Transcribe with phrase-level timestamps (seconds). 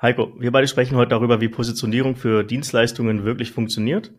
[0.00, 4.12] Heiko, wir beide sprechen heute darüber, wie Positionierung für Dienstleistungen wirklich funktioniert.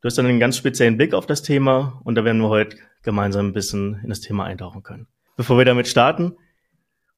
[0.00, 2.76] Du hast dann einen ganz speziellen Blick auf das Thema und da werden wir heute
[3.02, 5.08] gemeinsam ein bisschen in das Thema eintauchen können.
[5.36, 6.36] Bevor wir damit starten,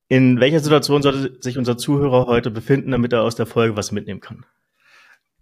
[0.08, 3.92] in welcher Situation sollte sich unser Zuhörer heute befinden, damit er aus der Folge was
[3.92, 4.46] mitnehmen kann?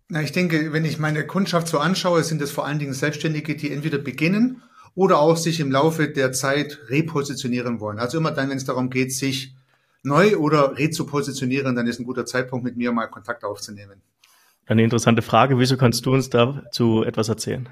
[0.09, 3.55] Na, ich denke, wenn ich meine Kundschaft so anschaue, sind es vor allen Dingen Selbstständige,
[3.55, 4.63] die entweder beginnen
[4.97, 8.01] oder auch sich im Laufe der Zeit repositionieren wollen.
[8.01, 9.56] Also immer dann, wenn es darum geht, sich
[10.07, 14.01] neu oder rezupositionieren, dann ist ein guter Zeitpunkt, mit mir mal Kontakt aufzunehmen.
[14.67, 15.59] Eine interessante Frage.
[15.59, 17.69] Wieso kannst du uns dazu etwas erzählen?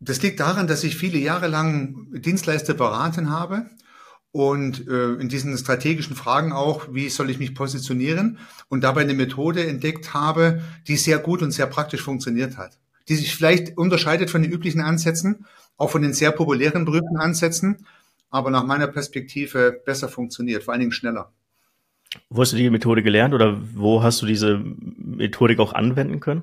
[0.00, 3.66] Das liegt daran, dass ich viele Jahre lang Dienstleister beraten habe
[4.32, 8.38] und äh, in diesen strategischen Fragen auch, wie soll ich mich positionieren
[8.68, 13.14] und dabei eine Methode entdeckt habe, die sehr gut und sehr praktisch funktioniert hat, die
[13.14, 15.46] sich vielleicht unterscheidet von den üblichen Ansätzen,
[15.76, 17.86] auch von den sehr populären berühmten Ansätzen,
[18.32, 21.30] aber nach meiner Perspektive besser funktioniert, vor allen Dingen schneller.
[22.28, 26.42] Wo hast du die Methode gelernt oder wo hast du diese Methodik auch anwenden können?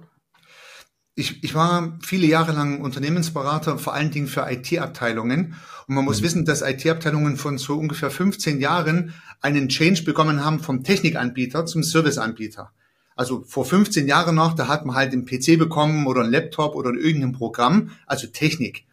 [1.15, 5.55] Ich, ich war viele Jahre lang Unternehmensberater, vor allen Dingen für IT-Abteilungen.
[5.87, 6.25] Und man muss mhm.
[6.25, 11.83] wissen, dass IT-Abteilungen von so ungefähr 15 Jahren einen Change bekommen haben vom Technikanbieter zum
[11.83, 12.71] Serviceanbieter.
[13.15, 16.75] Also vor 15 Jahren noch, da hat man halt einen PC bekommen oder einen Laptop
[16.75, 18.85] oder irgendein Programm, also Technik.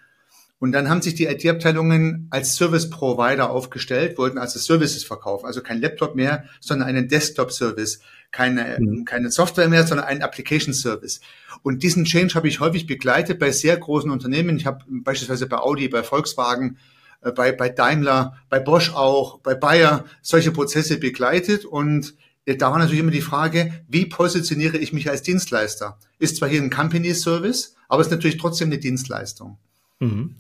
[0.58, 5.80] Und dann haben sich die IT-Abteilungen als Service-Provider aufgestellt, wollten also Services verkaufen, also kein
[5.80, 8.00] Laptop mehr, sondern einen Desktop-Service,
[8.32, 9.04] keine, mhm.
[9.04, 11.20] keine Software mehr, sondern einen Application-Service.
[11.62, 14.56] Und diesen Change habe ich häufig begleitet bei sehr großen Unternehmen.
[14.56, 16.78] Ich habe beispielsweise bei Audi, bei Volkswagen,
[17.20, 22.14] äh, bei, bei Daimler, bei Bosch auch, bei Bayer solche Prozesse begleitet und
[22.46, 25.98] da war natürlich immer die Frage, wie positioniere ich mich als Dienstleister?
[26.20, 29.58] Ist zwar hier ein Company Service, aber es ist natürlich trotzdem eine Dienstleistung.
[29.98, 30.36] Mhm.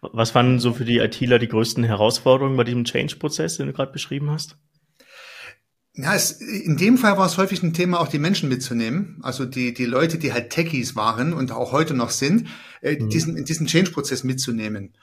[0.00, 3.92] Was waren so für die ITler die größten Herausforderungen bei diesem Change-Prozess, den du gerade
[3.92, 4.56] beschrieben hast?
[5.94, 9.18] Ja, es, in dem Fall war es häufig ein Thema, auch die Menschen mitzunehmen.
[9.22, 12.48] Also die, die Leute, die halt Techies waren und auch heute noch sind,
[12.80, 13.10] äh, mhm.
[13.10, 14.94] diesen, in diesen Change-Prozess mitzunehmen.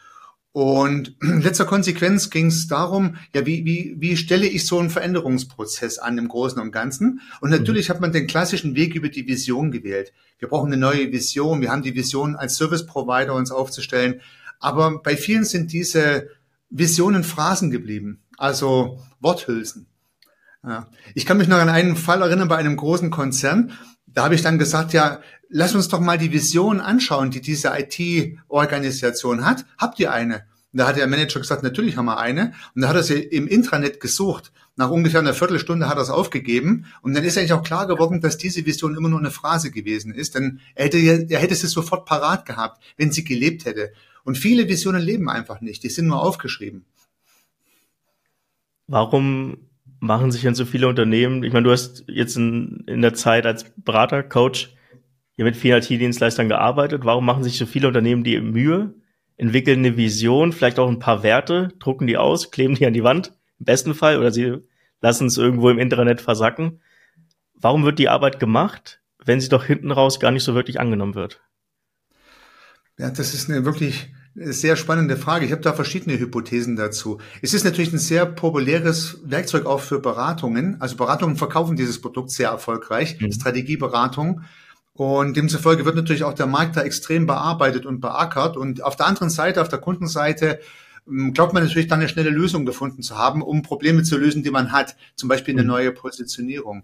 [0.54, 4.90] Und in letzter Konsequenz ging es darum, ja, wie, wie, wie stelle ich so einen
[4.90, 7.22] Veränderungsprozess an im Großen und Ganzen?
[7.42, 7.94] Und natürlich mhm.
[7.94, 10.14] hat man den klassischen Weg über die Vision gewählt.
[10.40, 11.62] Wir brauchen eine neue Vision.
[11.62, 14.22] Wir haben die Vision als Service Provider uns aufzustellen.
[14.60, 16.30] Aber bei vielen sind diese
[16.70, 19.88] Visionen Phrasen geblieben, also Worthülsen.
[20.64, 20.88] Ja.
[21.16, 23.72] Ich kann mich noch an einen Fall erinnern bei einem großen Konzern.
[24.06, 27.72] Da habe ich dann gesagt, ja, lass uns doch mal die Vision anschauen, die diese
[27.78, 29.66] IT-Organisation hat.
[29.78, 30.46] Habt ihr eine?
[30.74, 32.54] Und da hat der Manager gesagt, natürlich haben wir eine.
[32.76, 34.52] Und da hat er sie im Intranet gesucht.
[34.76, 36.86] Nach ungefähr einer Viertelstunde hat er es aufgegeben.
[37.02, 40.14] Und dann ist eigentlich auch klar geworden, dass diese Vision immer nur eine Phrase gewesen
[40.14, 40.36] ist.
[40.36, 43.92] Denn er hätte, er hätte sie sofort parat gehabt, wenn sie gelebt hätte.
[44.28, 46.84] Und viele Visionen leben einfach nicht, die sind nur aufgeschrieben.
[48.86, 49.70] Warum
[50.02, 51.44] machen sich denn so viele Unternehmen?
[51.44, 54.76] Ich meine, du hast jetzt in, in der Zeit als Berater, Coach
[55.38, 57.06] hier mit vielen IT-Dienstleistern gearbeitet.
[57.06, 58.96] Warum machen sich so viele Unternehmen die Mühe,
[59.38, 63.06] entwickeln eine Vision, vielleicht auch ein paar Werte, drucken die aus, kleben die an die
[63.06, 64.58] Wand, im besten Fall, oder sie
[65.00, 66.82] lassen es irgendwo im Internet versacken.
[67.54, 71.16] Warum wird die Arbeit gemacht, wenn sie doch hinten raus gar nicht so wirklich angenommen
[71.16, 71.40] wird?
[72.98, 75.46] Ja, das ist eine wirklich sehr spannende Frage.
[75.46, 77.20] Ich habe da verschiedene Hypothesen dazu.
[77.42, 80.80] Es ist natürlich ein sehr populäres Werkzeug auch für Beratungen.
[80.80, 83.32] Also Beratungen verkaufen dieses Produkt sehr erfolgreich, mhm.
[83.32, 84.42] Strategieberatung.
[84.94, 88.58] Und demzufolge wird natürlich auch der Markt da extrem bearbeitet und beackert.
[88.58, 90.60] Und auf der anderen Seite, auf der Kundenseite,
[91.08, 94.44] ähm, glaubt man natürlich dann eine schnelle Lösung gefunden zu haben, um Probleme zu lösen,
[94.44, 94.96] die man hat.
[95.16, 95.70] Zum Beispiel eine mhm.
[95.70, 96.84] neue Positionierung.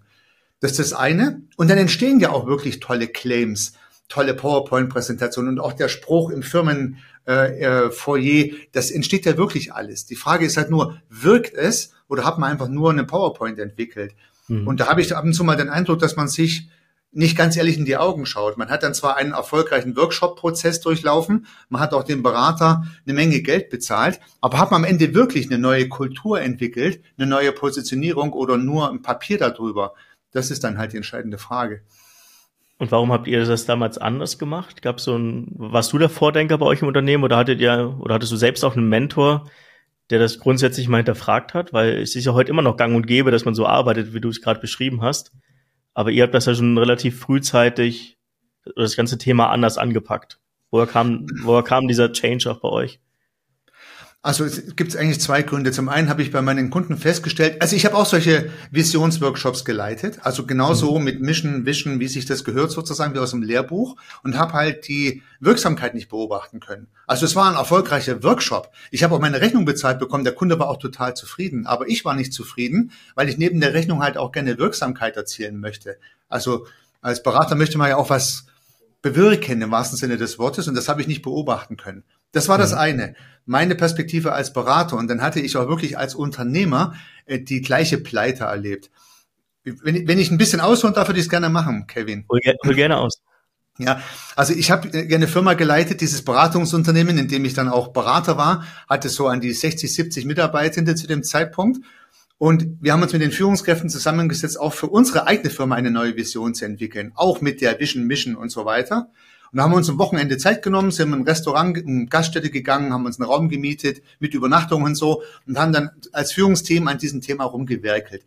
[0.60, 1.42] Das ist das eine.
[1.56, 3.74] Und dann entstehen ja auch wirklich tolle Claims
[4.08, 10.06] tolle PowerPoint-Präsentation und auch der Spruch im Firmenfoyer, äh, äh, das entsteht ja wirklich alles.
[10.06, 14.14] Die Frage ist halt nur, wirkt es oder hat man einfach nur eine PowerPoint entwickelt?
[14.48, 14.66] Mhm.
[14.66, 16.68] Und da habe ich ab und zu mal den Eindruck, dass man sich
[17.14, 18.58] nicht ganz ehrlich in die Augen schaut.
[18.58, 23.40] Man hat dann zwar einen erfolgreichen Workshop-Prozess durchlaufen, man hat auch dem Berater eine Menge
[23.40, 28.32] Geld bezahlt, aber hat man am Ende wirklich eine neue Kultur entwickelt, eine neue Positionierung
[28.32, 29.94] oder nur ein Papier darüber?
[30.32, 31.82] Das ist dann halt die entscheidende Frage.
[32.78, 34.82] Und warum habt ihr das damals anders gemacht?
[34.82, 38.14] Gab so ein, warst du der Vordenker bei euch im Unternehmen oder hattet ihr, oder
[38.14, 39.48] hattest du selbst auch einen Mentor,
[40.10, 41.72] der das grundsätzlich mal hinterfragt hat?
[41.72, 44.20] Weil es ist ja heute immer noch gang und gäbe, dass man so arbeitet, wie
[44.20, 45.32] du es gerade beschrieben hast.
[45.94, 48.18] Aber ihr habt das ja schon relativ frühzeitig,
[48.74, 50.40] das ganze Thema anders angepackt.
[50.70, 53.00] Woher kam, woher kam dieser Change auch bei euch?
[54.24, 55.70] Also es gibt eigentlich zwei Gründe.
[55.70, 60.20] Zum einen habe ich bei meinen Kunden festgestellt, also ich habe auch solche Visionsworkshops geleitet,
[60.22, 61.04] also genauso mhm.
[61.04, 64.88] mit Mission, Vision, wie sich das gehört sozusagen wie aus dem Lehrbuch und habe halt
[64.88, 66.86] die Wirksamkeit nicht beobachten können.
[67.06, 68.70] Also es war ein erfolgreicher Workshop.
[68.90, 72.06] Ich habe auch meine Rechnung bezahlt bekommen, der Kunde war auch total zufrieden, aber ich
[72.06, 75.98] war nicht zufrieden, weil ich neben der Rechnung halt auch gerne Wirksamkeit erzielen möchte.
[76.30, 76.66] Also
[77.02, 78.46] als Berater möchte man ja auch was
[79.02, 82.04] bewirken im wahrsten Sinne des Wortes und das habe ich nicht beobachten können.
[82.34, 82.78] Das war das mhm.
[82.78, 83.14] eine.
[83.46, 84.96] Meine Perspektive als Berater.
[84.96, 86.94] Und dann hatte ich auch wirklich als Unternehmer
[87.26, 88.90] äh, die gleiche Pleite erlebt.
[89.64, 92.26] Wenn, wenn ich ein bisschen ausholen darf, würde ich es gerne machen, Kevin.
[92.28, 93.20] Hol, hol gerne aus.
[93.78, 94.00] Ja,
[94.36, 98.36] also ich habe äh, eine Firma geleitet, dieses Beratungsunternehmen, in dem ich dann auch Berater
[98.36, 101.84] war, hatte so an die 60, 70 Mitarbeitende zu dem Zeitpunkt.
[102.38, 106.16] Und wir haben uns mit den Führungskräften zusammengesetzt, auch für unsere eigene Firma eine neue
[106.16, 109.10] Vision zu entwickeln, auch mit der Vision, Mission und so weiter.
[109.54, 112.50] Und da haben wir uns am Wochenende Zeit genommen, sind in ein Restaurant, in Gaststätte
[112.50, 116.88] gegangen, haben uns einen Raum gemietet mit Übernachtung und so und haben dann als Führungsteam
[116.88, 118.26] an diesem Thema rumgewerkelt.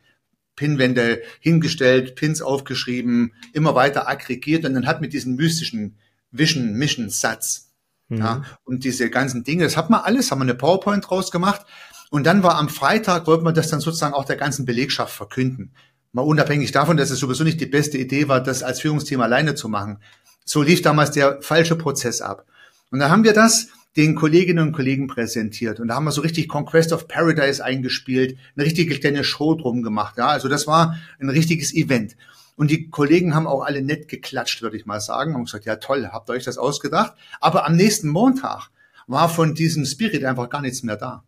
[0.56, 5.98] Pinwände hingestellt, Pins aufgeschrieben, immer weiter aggregiert und dann hat mit diesem mystischen
[6.32, 7.72] Vision, Mission Satz
[8.08, 8.20] mhm.
[8.20, 11.66] ja, und diese ganzen Dinge, das hat man alles, haben wir eine PowerPoint draus gemacht
[12.10, 15.74] und dann war am Freitag, wollten wir das dann sozusagen auch der ganzen Belegschaft verkünden.
[16.14, 19.56] Mal unabhängig davon, dass es sowieso nicht die beste Idee war, das als Führungsteam alleine
[19.56, 20.00] zu machen.
[20.48, 22.46] So lief damals der falsche Prozess ab.
[22.90, 23.68] Und da haben wir das
[23.98, 25.82] den Kolleginnen und Kollegen präsentiert.
[25.82, 29.84] Und da haben wir so richtig Conquest of Paradise eingespielt, eine richtige kleine Show drum
[29.84, 30.18] gemacht.
[30.18, 32.16] Ja, also das war ein richtiges Event.
[32.56, 35.76] Und die Kollegen haben auch alle nett geklatscht, würde ich mal sagen, und gesagt, ja
[35.76, 37.14] toll, habt ihr euch das ausgedacht.
[37.42, 38.70] Aber am nächsten Montag
[39.06, 41.24] war von diesem Spirit einfach gar nichts mehr da.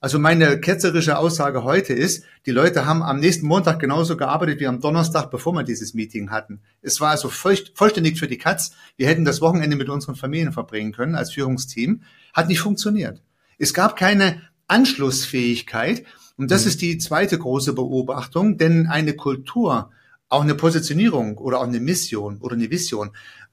[0.00, 4.66] Also meine ketzerische Aussage heute ist, die Leute haben am nächsten Montag genauso gearbeitet wie
[4.66, 6.62] am Donnerstag, bevor wir dieses Meeting hatten.
[6.80, 8.72] Es war also vollständig für die Katz.
[8.96, 12.02] Wir hätten das Wochenende mit unseren Familien verbringen können als Führungsteam.
[12.32, 13.22] Hat nicht funktioniert.
[13.58, 16.04] Es gab keine Anschlussfähigkeit.
[16.38, 16.68] Und das mhm.
[16.68, 19.90] ist die zweite große Beobachtung, denn eine Kultur,
[20.30, 23.10] auch eine Positionierung oder auch eine Mission oder eine Vision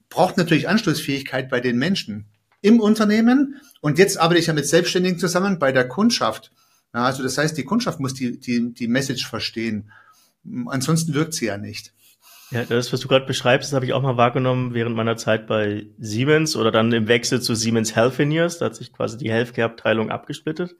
[0.10, 2.28] braucht natürlich Anschlussfähigkeit bei den Menschen
[2.62, 6.52] im Unternehmen und jetzt arbeite ich ja mit Selbstständigen zusammen bei der Kundschaft.
[6.94, 9.92] Ja, also das heißt, die Kundschaft muss die, die, die Message verstehen.
[10.68, 11.94] Ansonsten wirkt sie ja nicht.
[12.52, 15.48] Ja, das, was du gerade beschreibst, das habe ich auch mal wahrgenommen während meiner Zeit
[15.48, 18.58] bei Siemens oder dann im Wechsel zu Siemens Healthineers.
[18.58, 20.72] Da hat sich quasi die Healthcare-Abteilung abgesplittet.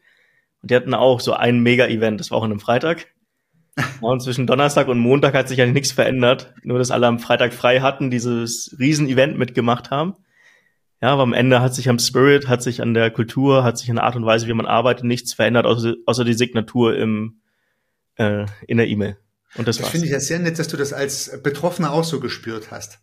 [0.62, 3.08] Und die hatten auch so ein Mega-Event, das war auch an einem Freitag.
[4.02, 6.52] Und zwischen Donnerstag und Montag hat sich eigentlich nichts verändert.
[6.64, 10.16] Nur, dass alle am Freitag frei hatten, dieses Riesen-Event mitgemacht haben.
[11.02, 13.90] Ja, aber am Ende hat sich am Spirit, hat sich an der Kultur, hat sich
[13.90, 17.40] an der Art und Weise, wie man arbeitet, nichts verändert, außer, außer die Signatur im,
[18.16, 19.18] äh, in der E-Mail.
[19.56, 22.20] Und das, das finde ich ja sehr nett, dass du das als Betroffener auch so
[22.20, 23.00] gespürt hast.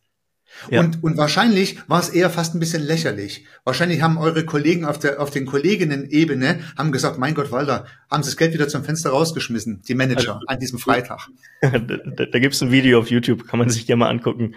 [0.71, 0.81] Ja.
[0.81, 3.45] Und, und wahrscheinlich war es eher fast ein bisschen lächerlich.
[3.65, 8.23] Wahrscheinlich haben eure Kollegen auf der auf den Kolleginnen-Ebene haben gesagt, mein Gott, Walter, haben
[8.23, 11.29] sie das Geld wieder zum Fenster rausgeschmissen, die Manager also, an diesem Freitag.
[11.61, 14.55] da, da, gibt's ein Video auf YouTube, kann man sich gerne mal angucken.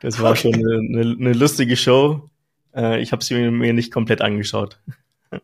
[0.00, 0.52] Das war okay.
[0.52, 2.28] schon eine, eine, eine lustige Show.
[2.74, 4.80] Äh, ich habe sie mir nicht komplett angeschaut.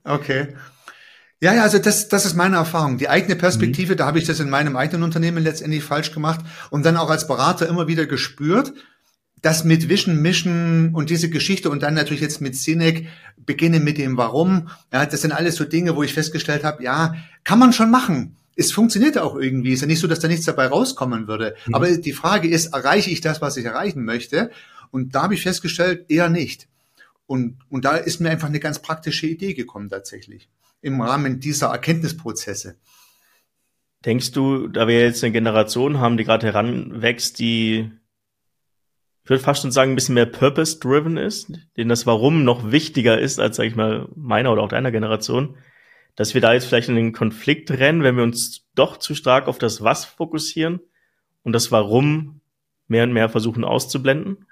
[0.05, 0.49] Okay.
[1.41, 2.97] Ja, ja, also das, das ist meine Erfahrung.
[2.97, 3.97] Die eigene Perspektive, mhm.
[3.99, 6.41] da habe ich das in meinem eigenen Unternehmen letztendlich falsch gemacht
[6.71, 8.73] und dann auch als Berater immer wieder gespürt,
[9.43, 13.99] dass mit Vision, Mission und diese Geschichte und dann natürlich jetzt mit Cinec beginnen mit
[13.99, 14.71] dem Warum.
[14.91, 18.37] Ja, das sind alles so Dinge, wo ich festgestellt habe, ja, kann man schon machen.
[18.57, 19.73] Es funktioniert auch irgendwie.
[19.73, 21.57] Es ist ja nicht so, dass da nichts dabei rauskommen würde.
[21.67, 21.75] Mhm.
[21.75, 24.51] Aber die Frage ist, erreiche ich das, was ich erreichen möchte?
[24.91, 26.69] Und da habe ich festgestellt, eher nicht.
[27.27, 30.49] Und, und da ist mir einfach eine ganz praktische Idee gekommen tatsächlich
[30.83, 32.77] im Rahmen dieser Erkenntnisprozesse.
[34.05, 37.91] Denkst du, da wir jetzt eine Generation haben, die gerade heranwächst, die
[39.25, 43.19] ich würde fast schon sagen, ein bisschen mehr purpose-driven ist, denen das Warum noch wichtiger
[43.19, 45.57] ist als, sag ich mal, meiner oder auch deiner Generation,
[46.15, 49.49] dass wir da jetzt vielleicht in den Konflikt rennen, wenn wir uns doch zu stark
[49.49, 50.81] auf das Was fokussieren
[51.43, 52.43] und das Warum
[52.87, 54.45] mehr und mehr versuchen auszublenden?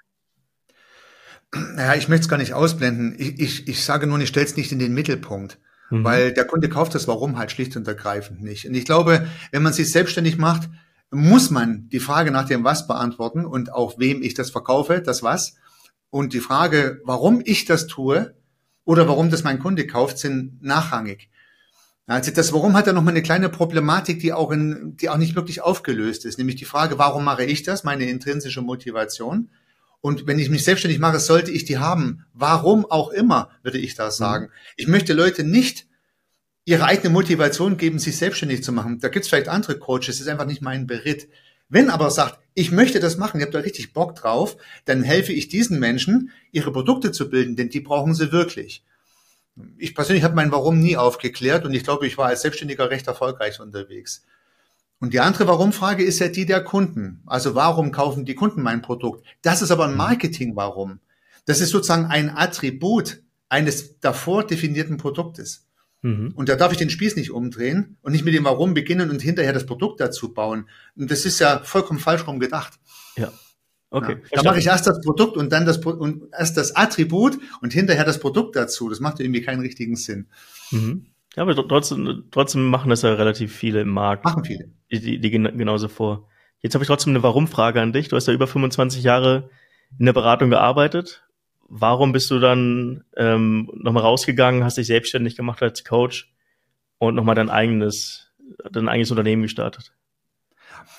[1.53, 3.15] Naja, ich möchte es gar nicht ausblenden.
[3.17, 5.59] Ich, ich, ich sage nur, ich stelle es nicht in den Mittelpunkt.
[5.89, 6.03] Mhm.
[6.03, 8.67] Weil der Kunde kauft das Warum halt schlicht und ergreifend nicht.
[8.67, 10.69] Und ich glaube, wenn man sich selbstständig macht,
[11.11, 15.21] muss man die Frage nach dem Was beantworten und auch wem ich das verkaufe, das
[15.21, 15.55] Was.
[16.09, 18.35] Und die Frage, warum ich das tue
[18.85, 21.29] oder warum das mein Kunde kauft, sind nachrangig.
[22.05, 25.35] Also das Warum hat ja nochmal eine kleine Problematik, die auch, in, die auch nicht
[25.35, 29.49] wirklich aufgelöst ist, nämlich die Frage, warum mache ich das, meine intrinsische Motivation.
[30.03, 32.25] Und wenn ich mich selbstständig mache, sollte ich die haben.
[32.33, 34.23] Warum auch immer, würde ich das mhm.
[34.23, 34.45] sagen.
[34.47, 34.51] Mhm.
[34.75, 35.87] Ich möchte Leute nicht
[36.65, 38.99] ihre eigene Motivation geben, sich selbstständig zu machen.
[38.99, 41.29] Da gibt's vielleicht andere Coaches, das ist einfach nicht mein Beritt.
[41.69, 45.31] Wenn aber sagt, ich möchte das machen, ihr habt da richtig Bock drauf, dann helfe
[45.31, 48.83] ich diesen Menschen, ihre Produkte zu bilden, denn die brauchen sie wirklich.
[49.77, 53.07] Ich persönlich habe mein Warum nie aufgeklärt und ich glaube, ich war als Selbstständiger recht
[53.07, 54.25] erfolgreich unterwegs.
[55.03, 57.23] Und die andere Warum-Frage ist ja die der Kunden.
[57.25, 59.25] Also warum kaufen die Kunden mein Produkt?
[59.41, 61.01] Das ist aber ein Marketing-Warum.
[61.43, 65.67] Das ist sozusagen ein Attribut eines davor definierten Produktes.
[66.03, 66.31] Mhm.
[66.35, 69.21] Und da darf ich den Spieß nicht umdrehen und nicht mit dem Warum beginnen und
[69.21, 70.69] hinterher das Produkt dazu bauen.
[70.95, 72.79] Und das ist ja vollkommen falsch rum gedacht.
[73.17, 73.33] Ja.
[73.89, 74.19] Okay.
[74.31, 77.73] Ja, da mache ich erst das Produkt und dann das und erst das Attribut und
[77.73, 78.87] hinterher das Produkt dazu.
[78.87, 80.27] Das macht irgendwie keinen richtigen Sinn.
[80.71, 81.07] Mhm.
[81.35, 84.23] Ja, aber trotzdem, trotzdem machen das ja relativ viele im Markt.
[84.23, 84.69] Machen viele.
[84.91, 86.27] Die, die, die gehen genauso vor.
[86.59, 88.07] Jetzt habe ich trotzdem eine Warum-Frage an dich.
[88.07, 89.49] Du hast ja über 25 Jahre
[89.99, 91.23] in der Beratung gearbeitet.
[91.67, 96.31] Warum bist du dann ähm, nochmal rausgegangen, hast dich selbstständig gemacht als Coach
[96.99, 98.31] und nochmal dein eigenes,
[98.71, 99.93] dein eigenes Unternehmen gestartet?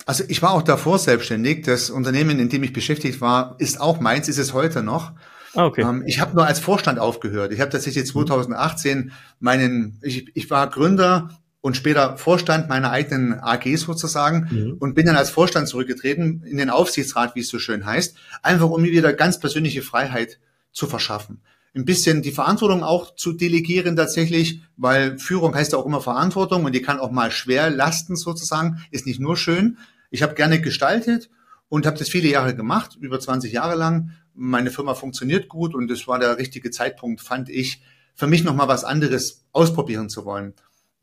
[0.07, 1.65] Also ich war auch davor selbstständig.
[1.65, 5.13] Das Unternehmen, in dem ich beschäftigt war, ist auch meins, ist es heute noch.
[5.55, 5.83] Ah, okay.
[5.83, 7.53] Ähm, ich habe nur als Vorstand aufgehört.
[7.53, 11.31] Ich habe tatsächlich 2018 meinen, ich, ich war Gründer
[11.61, 14.77] und später Vorstand meiner eigenen AG sozusagen mhm.
[14.81, 18.69] und bin dann als Vorstand zurückgetreten in den Aufsichtsrat, wie es so schön heißt, einfach
[18.69, 20.39] um mir wieder ganz persönliche Freiheit
[20.73, 21.41] zu verschaffen.
[21.75, 26.65] Ein bisschen die Verantwortung auch zu delegieren tatsächlich, weil Führung heißt ja auch immer Verantwortung
[26.65, 29.79] und die kann auch mal schwer lasten sozusagen, ist nicht nur schön.
[30.11, 31.31] Ich habe gerne gestaltet
[31.69, 34.11] und habe das viele Jahre gemacht, über 20 Jahre lang.
[34.35, 37.83] Meine Firma funktioniert gut und es war der richtige Zeitpunkt, fand ich,
[38.15, 40.55] für mich nochmal was anderes ausprobieren zu wollen.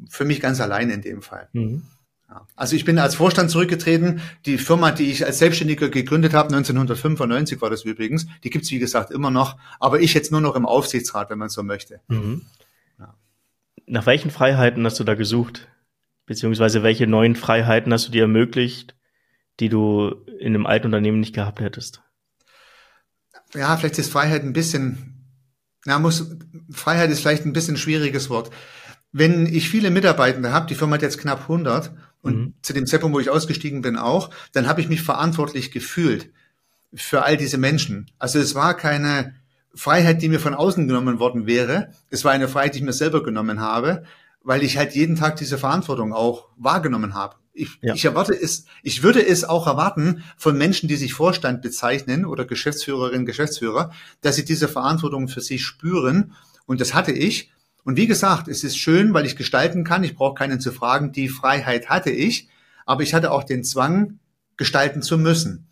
[0.10, 1.50] Für mich ganz allein in dem Fall.
[1.54, 1.84] Mhm.
[2.56, 4.22] Also ich bin als Vorstand zurückgetreten.
[4.46, 8.80] Die Firma, die ich als Selbstständiger gegründet habe, 1995 war das übrigens, die gibt's wie
[8.80, 12.00] gesagt immer noch, aber ich jetzt nur noch im Aufsichtsrat, wenn man so möchte.
[12.08, 12.46] Mhm.
[13.00, 13.14] Ja.
[13.86, 15.68] Nach welchen Freiheiten hast du da gesucht?
[16.26, 18.96] Beziehungsweise welche neuen Freiheiten hast du dir ermöglicht,
[19.60, 22.02] die du in einem alten Unternehmen nicht gehabt hättest?
[23.54, 25.26] Ja, vielleicht ist Freiheit ein bisschen,
[25.86, 26.36] na, muss,
[26.72, 28.52] Freiheit ist vielleicht ein bisschen ein schwieriges Wort.
[29.12, 31.92] Wenn ich viele Mitarbeitende habe, die Firma hat jetzt knapp 100
[32.22, 32.54] und mhm.
[32.62, 36.32] zu dem Zeitpunkt, wo ich ausgestiegen bin auch, dann habe ich mich verantwortlich gefühlt
[36.94, 38.10] für all diese Menschen.
[38.20, 39.36] Also es war keine
[39.74, 41.92] Freiheit, die mir von außen genommen worden wäre.
[42.10, 44.04] Es war eine Freiheit, die ich mir selber genommen habe,
[44.44, 47.36] weil ich halt jeden Tag diese Verantwortung auch wahrgenommen habe.
[47.54, 47.94] Ich, ja.
[47.94, 52.46] ich erwarte es, ich würde es auch erwarten von Menschen, die sich Vorstand bezeichnen oder
[52.46, 53.92] Geschäftsführerinnen, Geschäftsführer,
[54.22, 56.34] dass sie diese Verantwortung für sich spüren.
[56.66, 57.52] Und das hatte ich.
[57.84, 60.04] Und wie gesagt, es ist schön, weil ich gestalten kann.
[60.04, 61.12] Ich brauche keinen zu fragen.
[61.12, 62.48] Die Freiheit hatte ich,
[62.86, 64.20] aber ich hatte auch den Zwang,
[64.58, 65.68] gestalten zu müssen.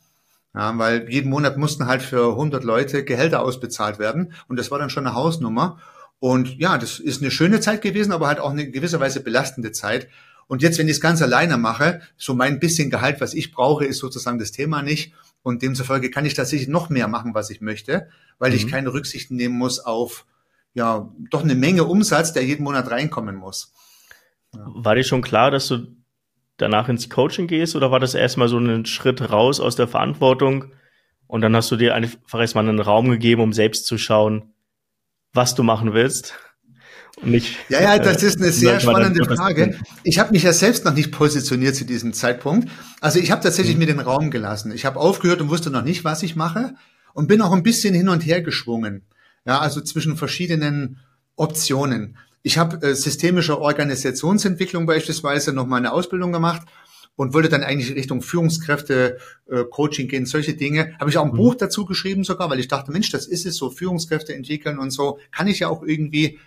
[0.55, 4.33] Ja, weil jeden Monat mussten halt für 100 Leute Gehälter ausbezahlt werden.
[4.48, 5.79] Und das war dann schon eine Hausnummer.
[6.19, 10.07] Und ja, das ist eine schöne Zeit gewesen, aber halt auch eine gewisserweise belastende Zeit.
[10.50, 13.86] Und jetzt, wenn ich es ganz alleine mache, so mein bisschen Gehalt, was ich brauche,
[13.86, 15.13] ist sozusagen das Thema nicht.
[15.44, 18.58] Und demzufolge kann ich tatsächlich noch mehr machen, was ich möchte, weil mhm.
[18.58, 20.25] ich keine Rücksichten nehmen muss auf
[20.74, 23.72] ja doch eine Menge Umsatz, der jeden Monat reinkommen muss.
[24.56, 24.65] Ja.
[24.74, 25.96] War dir schon klar, dass du
[26.58, 30.72] danach ins Coaching gehst oder war das erstmal so ein Schritt raus aus der Verantwortung
[31.27, 34.51] und dann hast du dir einfach erstmal einen Raum gegeben, um selbst zu schauen,
[35.32, 36.34] was du machen willst?
[37.21, 39.77] Nicht, ja, ja, das ist eine äh, sehr spannende Frage.
[40.03, 42.69] Ich habe mich ja selbst noch nicht positioniert zu diesem Zeitpunkt.
[43.01, 43.79] Also ich habe tatsächlich mhm.
[43.79, 44.71] mir den Raum gelassen.
[44.71, 46.75] Ich habe aufgehört und wusste noch nicht, was ich mache
[47.13, 49.03] und bin auch ein bisschen hin und her geschwungen.
[49.45, 50.99] Ja, also zwischen verschiedenen
[51.35, 52.17] Optionen.
[52.41, 56.61] Ich habe äh, systemische Organisationsentwicklung beispielsweise noch mal eine Ausbildung gemacht
[57.15, 59.17] und wollte dann eigentlich Richtung Führungskräfte,
[59.49, 60.95] äh, Coaching gehen, solche Dinge.
[60.99, 61.38] Habe ich auch ein mhm.
[61.38, 64.91] Buch dazu geschrieben sogar, weil ich dachte, Mensch, das ist es so, Führungskräfte entwickeln und
[64.91, 66.39] so, kann ich ja auch irgendwie,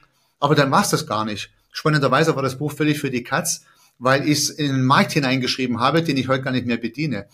[0.42, 1.50] aber dann war es das gar nicht.
[1.70, 3.64] Spannenderweise war das Buch völlig für die Katz,
[3.98, 7.26] weil ich es in den Markt hineingeschrieben habe, den ich heute gar nicht mehr bediene.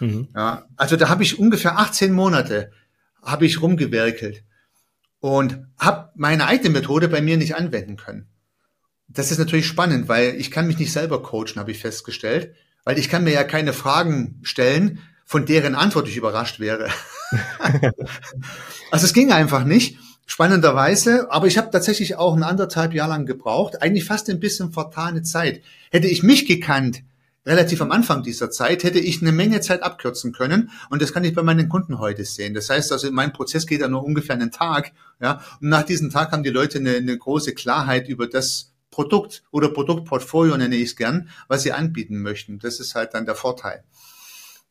[0.00, 0.28] Mhm.
[0.34, 2.72] Ja, also da habe ich ungefähr 18 Monate
[3.22, 4.42] habe ich rumgewerkelt
[5.20, 8.26] und habe meine eigene Methode bei mir nicht anwenden können.
[9.06, 12.98] Das ist natürlich spannend, weil ich kann mich nicht selber coachen, habe ich festgestellt, weil
[12.98, 16.88] ich kann mir ja keine Fragen stellen, von deren Antwort ich überrascht wäre.
[18.90, 23.26] also es ging einfach nicht, spannenderweise, aber ich habe tatsächlich auch ein anderthalb Jahr lang
[23.26, 25.62] gebraucht, eigentlich fast ein bisschen vertane Zeit.
[25.90, 27.02] Hätte ich mich gekannt,
[27.46, 31.24] relativ am Anfang dieser Zeit hätte ich eine Menge Zeit abkürzen können und das kann
[31.24, 32.54] ich bei meinen Kunden heute sehen.
[32.54, 36.10] Das heißt also, mein Prozess geht ja nur ungefähr einen Tag, ja, und nach diesem
[36.10, 40.90] Tag haben die Leute eine, eine große Klarheit über das Produkt oder Produktportfolio nenne ich
[40.90, 42.58] es gern, was sie anbieten möchten.
[42.58, 43.84] Das ist halt dann der Vorteil.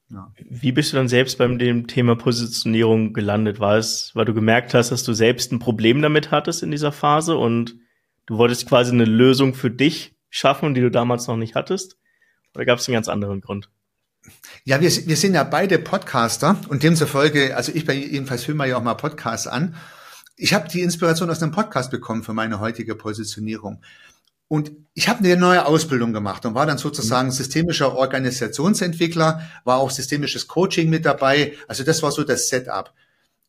[0.09, 0.31] Ja.
[0.37, 3.59] Wie bist du dann selbst beim dem Thema Positionierung gelandet?
[3.59, 6.91] War es, weil du gemerkt hast, dass du selbst ein Problem damit hattest in dieser
[6.91, 7.75] Phase und
[8.27, 11.97] du wolltest quasi eine Lösung für dich schaffen, die du damals noch nicht hattest?
[12.53, 13.69] Oder gab es einen ganz anderen Grund?
[14.63, 18.67] Ja, wir, wir sind ja beide Podcaster und demzufolge, also ich bei jedenfalls höre mir
[18.67, 19.75] ja auch mal Podcasts an.
[20.35, 23.81] ich habe die Inspiration aus einem Podcast bekommen für meine heutige Positionierung.
[24.47, 27.33] Und ich habe eine neue Ausbildung gemacht und war dann sozusagen mhm.
[27.33, 31.53] systemischer Organisationsentwickler, war auch systemisches Coaching mit dabei.
[31.67, 32.93] Also das war so das Setup.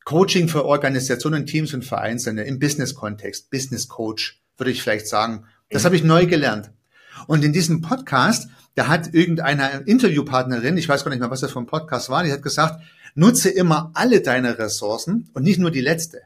[0.05, 5.45] Coaching für Organisationen, Teams und Vereinzelte im Business-Kontext, Business Coach, würde ich vielleicht sagen.
[5.69, 6.71] Das habe ich neu gelernt.
[7.26, 11.53] Und in diesem Podcast, da hat irgendeine Interviewpartnerin, ich weiß gar nicht mehr, was das
[11.53, 12.83] für ein Podcast war, die hat gesagt,
[13.15, 16.23] nutze immer alle deine Ressourcen und nicht nur die letzte.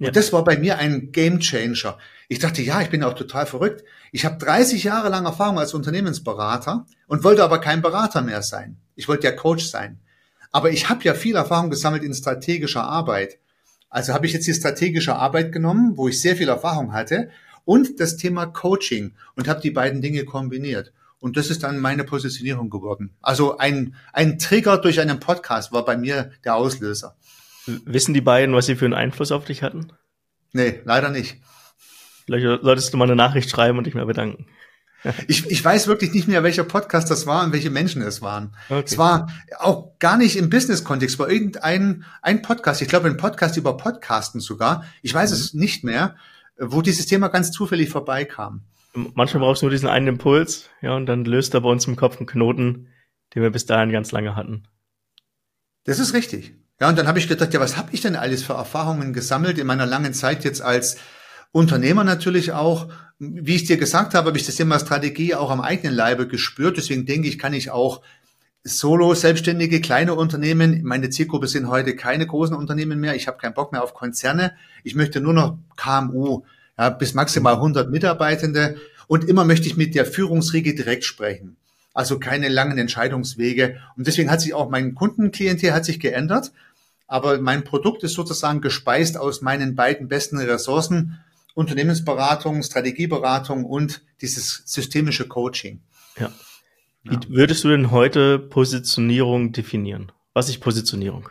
[0.00, 0.08] Ja.
[0.08, 1.98] Und das war bei mir ein Game Changer.
[2.28, 3.84] Ich dachte, ja, ich bin auch total verrückt.
[4.12, 8.78] Ich habe 30 Jahre lang Erfahrung als Unternehmensberater und wollte aber kein Berater mehr sein.
[8.96, 10.00] Ich wollte ja Coach sein.
[10.50, 13.38] Aber ich habe ja viel Erfahrung gesammelt in strategischer Arbeit.
[13.90, 17.30] Also habe ich jetzt die strategische Arbeit genommen, wo ich sehr viel Erfahrung hatte,
[17.64, 20.92] und das Thema Coaching und habe die beiden Dinge kombiniert.
[21.20, 23.10] Und das ist dann meine Positionierung geworden.
[23.20, 27.16] Also ein, ein Trigger durch einen Podcast war bei mir der Auslöser.
[27.84, 29.92] Wissen die beiden, was sie für einen Einfluss auf dich hatten?
[30.52, 31.38] Nee, leider nicht.
[32.24, 34.46] Vielleicht solltest du mal eine Nachricht schreiben und dich mal bedanken.
[35.28, 38.54] Ich, ich weiß wirklich nicht mehr, welcher Podcast das war und welche Menschen es waren.
[38.68, 38.82] Okay.
[38.84, 43.56] Es war auch gar nicht im Business-Kontext, war irgendein ein Podcast, ich glaube ein Podcast
[43.56, 45.36] über Podcasten sogar, ich weiß mhm.
[45.36, 46.16] es nicht mehr,
[46.58, 48.66] wo dieses Thema ganz zufällig vorbeikam.
[48.92, 51.96] Manchmal brauchst du nur diesen einen Impuls, ja, und dann löst er bei uns im
[51.96, 52.88] Kopf einen Knoten,
[53.34, 54.64] den wir bis dahin ganz lange hatten.
[55.84, 56.59] Das ist richtig.
[56.80, 59.58] Ja, und dann habe ich gedacht, ja, was habe ich denn alles für Erfahrungen gesammelt
[59.58, 60.96] in meiner langen Zeit jetzt als
[61.52, 62.88] Unternehmer natürlich auch.
[63.18, 66.78] Wie ich dir gesagt habe, habe ich das Thema Strategie auch am eigenen Leibe gespürt.
[66.78, 68.00] Deswegen denke ich, kann ich auch
[68.62, 70.82] Solo, selbstständige, kleine Unternehmen.
[70.82, 73.14] Meine Zielgruppe sind heute keine großen Unternehmen mehr.
[73.14, 74.52] Ich habe keinen Bock mehr auf Konzerne.
[74.82, 76.44] Ich möchte nur noch KMU,
[76.78, 78.76] ja, bis maximal 100 Mitarbeitende.
[79.06, 81.56] Und immer möchte ich mit der Führungsriege direkt sprechen.
[81.92, 83.80] Also keine langen Entscheidungswege.
[83.96, 86.52] Und deswegen hat sich auch mein Kundenklientel hat sich geändert
[87.10, 91.18] aber mein Produkt ist sozusagen gespeist aus meinen beiden besten Ressourcen,
[91.54, 95.80] Unternehmensberatung, Strategieberatung und dieses systemische Coaching.
[96.20, 96.30] Ja.
[97.02, 97.20] Wie ja.
[97.28, 100.12] würdest du denn heute Positionierung definieren?
[100.34, 101.28] Was ist Positionierung?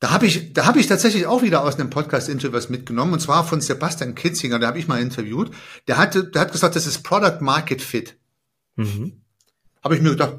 [0.00, 3.20] Da habe ich, da habe ich tatsächlich auch wieder aus einem Podcast-Interview was mitgenommen, und
[3.20, 5.52] zwar von Sebastian Kitzinger, da habe ich mal interviewt.
[5.86, 8.16] Der hatte, der hat gesagt, das ist Product Market Fit.
[8.74, 9.22] Mhm.
[9.84, 10.38] Habe ich mir gedacht,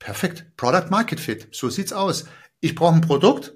[0.00, 2.24] perfekt, Product Market Fit, so sieht's aus.
[2.60, 3.54] Ich brauche ein Produkt,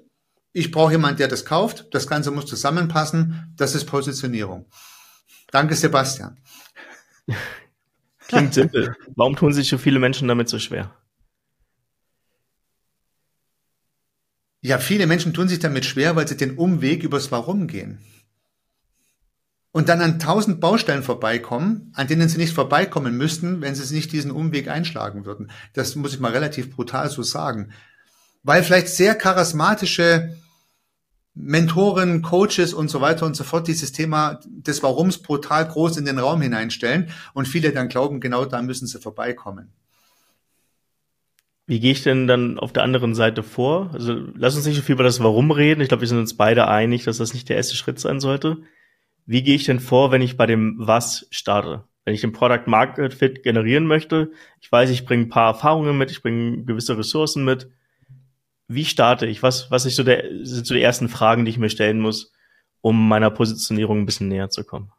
[0.51, 4.65] ich brauche jemand, der das kauft, das Ganze muss zusammenpassen, das ist Positionierung.
[5.51, 6.39] Danke, Sebastian.
[8.27, 8.95] Klingt simpel.
[9.15, 10.95] Warum tun sich so viele Menschen damit so schwer?
[14.61, 17.99] Ja, viele Menschen tun sich damit schwer, weil sie den Umweg übers Warum gehen.
[19.71, 24.11] Und dann an tausend Baustellen vorbeikommen, an denen sie nicht vorbeikommen müssten, wenn sie nicht
[24.13, 25.51] diesen Umweg einschlagen würden.
[25.73, 27.73] Das muss ich mal relativ brutal so sagen
[28.45, 30.35] weil vielleicht sehr charismatische
[31.33, 36.05] Mentoren, Coaches und so weiter und so fort dieses Thema des Warums brutal groß in
[36.05, 39.73] den Raum hineinstellen und viele dann glauben, genau da müssen sie vorbeikommen.
[41.65, 43.89] Wie gehe ich denn dann auf der anderen Seite vor?
[43.93, 45.81] Also lass uns nicht so viel über das Warum reden.
[45.81, 48.57] Ich glaube, wir sind uns beide einig, dass das nicht der erste Schritt sein sollte.
[49.25, 51.83] Wie gehe ich denn vor, wenn ich bei dem Was starte?
[52.05, 54.31] Wenn ich den Product Market Fit generieren möchte,
[54.61, 57.67] ich weiß, ich bringe ein paar Erfahrungen mit, ich bringe gewisse Ressourcen mit,
[58.67, 59.43] wie starte ich?
[59.43, 62.31] Was, was ist so der, sind so die ersten Fragen, die ich mir stellen muss,
[62.81, 64.91] um meiner Positionierung ein bisschen näher zu kommen?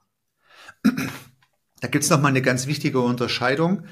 [1.81, 3.85] Da gibt's noch mal eine ganz wichtige Unterscheidung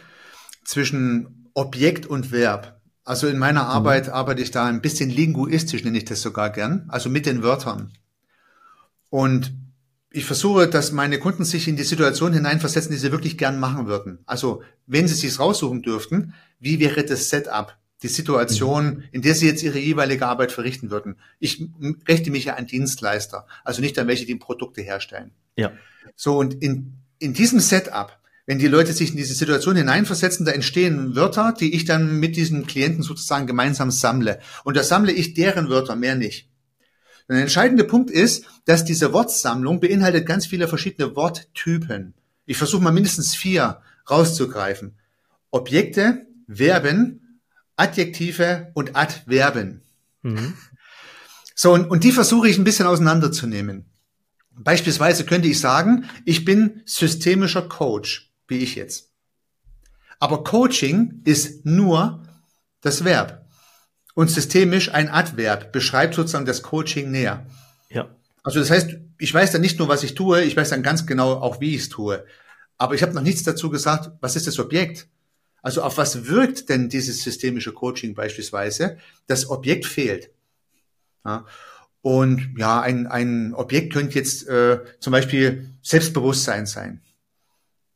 [0.65, 2.81] zwischen Objekt und Verb.
[3.05, 3.71] Also in meiner mhm.
[3.71, 4.15] Arbeit mhm.
[4.15, 7.93] arbeite ich da ein bisschen linguistisch, nenne ich das sogar gern, also mit den Wörtern.
[9.11, 9.53] Und
[10.11, 13.87] ich versuche, dass meine Kunden sich in die Situation hineinversetzen, die sie wirklich gern machen
[13.87, 14.21] würden.
[14.27, 17.77] Also wenn sie sich raussuchen dürften, wie wäre das Setup?
[18.03, 21.17] Die Situation, in der sie jetzt ihre jeweilige Arbeit verrichten würden.
[21.39, 21.65] Ich
[22.09, 25.31] richte mich ja an Dienstleister, also nicht an welche, die Produkte herstellen.
[25.57, 25.73] Ja.
[26.17, 30.53] So, und in, in diesem Setup, wenn die Leute sich in diese Situation hineinversetzen, da
[30.53, 34.41] entstehen Wörter, die ich dann mit diesen Klienten sozusagen gemeinsam sammle.
[34.65, 36.51] Und da sammle ich deren Wörter, mehr nicht.
[37.29, 42.13] Der entscheidende Punkt ist, dass diese Wortsammlung beinhaltet ganz viele verschiedene Worttypen.
[42.45, 43.81] Ich versuche mal mindestens vier
[44.11, 44.99] rauszugreifen.
[45.51, 47.24] Objekte, Verben,
[47.77, 49.83] Adjektive und Adverben.
[50.23, 50.55] Mhm.
[51.55, 53.87] So, und, und die versuche ich ein bisschen auseinanderzunehmen.
[54.51, 59.11] Beispielsweise könnte ich sagen, ich bin systemischer Coach, wie ich jetzt.
[60.21, 62.23] Aber Coaching ist nur
[62.81, 63.45] das Verb.
[64.15, 67.47] Und systemisch ein Adverb beschreibt sozusagen das Coaching näher.
[67.91, 68.09] Ja.
[68.45, 71.07] Also das heißt, ich weiß dann nicht nur, was ich tue, ich weiß dann ganz
[71.07, 72.25] genau auch, wie ich es tue.
[72.79, 75.09] Aber ich habe noch nichts dazu gesagt, was ist das Objekt?
[75.65, 78.99] Also auf was wirkt denn dieses systemische Coaching beispielsweise?
[79.27, 80.29] Das Objekt fehlt.
[81.25, 81.47] Ja.
[82.03, 87.01] Und ja, ein, ein Objekt könnte jetzt äh, zum Beispiel Selbstbewusstsein sein.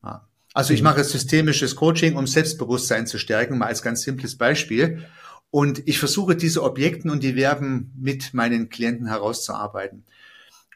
[0.02, 0.26] Ja.
[0.54, 0.84] Also ich mhm.
[0.84, 5.04] mache systemisches Coaching, um Selbstbewusstsein zu stärken, mal als ganz simples Beispiel.
[5.50, 10.04] Und ich versuche diese Objekten und die Verben mit meinen Klienten herauszuarbeiten.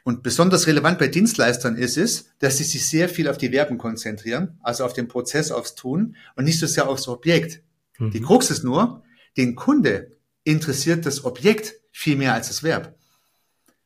[0.05, 3.79] Und besonders relevant bei Dienstleistern ist es, dass sie sich sehr viel auf die Verben
[3.79, 7.63] konzentrieren, also auf den Prozess, aufs Tun und nicht so sehr aufs Objekt.
[7.99, 8.11] Mhm.
[8.11, 9.05] Die Krux ist nur,
[9.37, 10.11] den Kunde
[10.45, 12.97] interessiert das Objekt viel mehr als das Verb.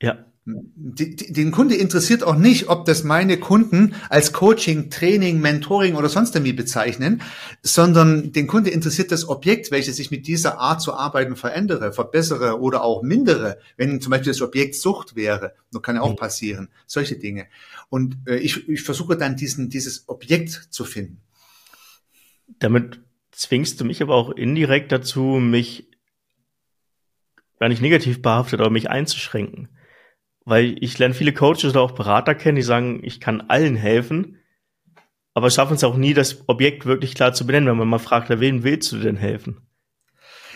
[0.00, 0.24] Ja.
[0.48, 6.36] Den Kunde interessiert auch nicht, ob das meine Kunden als Coaching, Training, Mentoring oder sonst
[6.36, 7.20] irgendwie bezeichnen,
[7.62, 12.60] sondern den Kunde interessiert das Objekt, welches ich mit dieser Art zu arbeiten verändere, verbessere
[12.60, 13.58] oder auch mindere.
[13.76, 16.16] Wenn zum Beispiel das Objekt Sucht wäre, das kann ja auch mhm.
[16.16, 17.46] passieren, solche Dinge.
[17.88, 21.22] Und äh, ich, ich versuche dann diesen, dieses Objekt zu finden.
[22.60, 23.00] Damit
[23.32, 25.88] zwingst du mich aber auch indirekt dazu, mich
[27.58, 29.70] gar nicht negativ behaftet, aber mich einzuschränken.
[30.46, 34.38] Weil ich lerne viele Coaches oder auch Berater kennen, die sagen, ich kann allen helfen,
[35.34, 38.30] aber schaffen es auch nie, das Objekt wirklich klar zu benennen, wenn man mal fragt,
[38.30, 39.66] wen willst du denn helfen?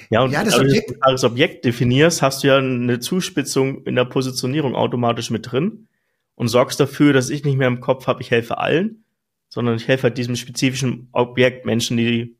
[0.08, 3.84] Ja, und ja, das Objekt, wenn du das Objekt definierst, hast du ja eine Zuspitzung
[3.84, 5.88] in der Positionierung automatisch mit drin
[6.34, 9.04] und sorgst dafür, dass ich nicht mehr im Kopf habe, ich helfe allen,
[9.48, 12.36] sondern ich helfe halt diesem spezifischen Objekt, Menschen, die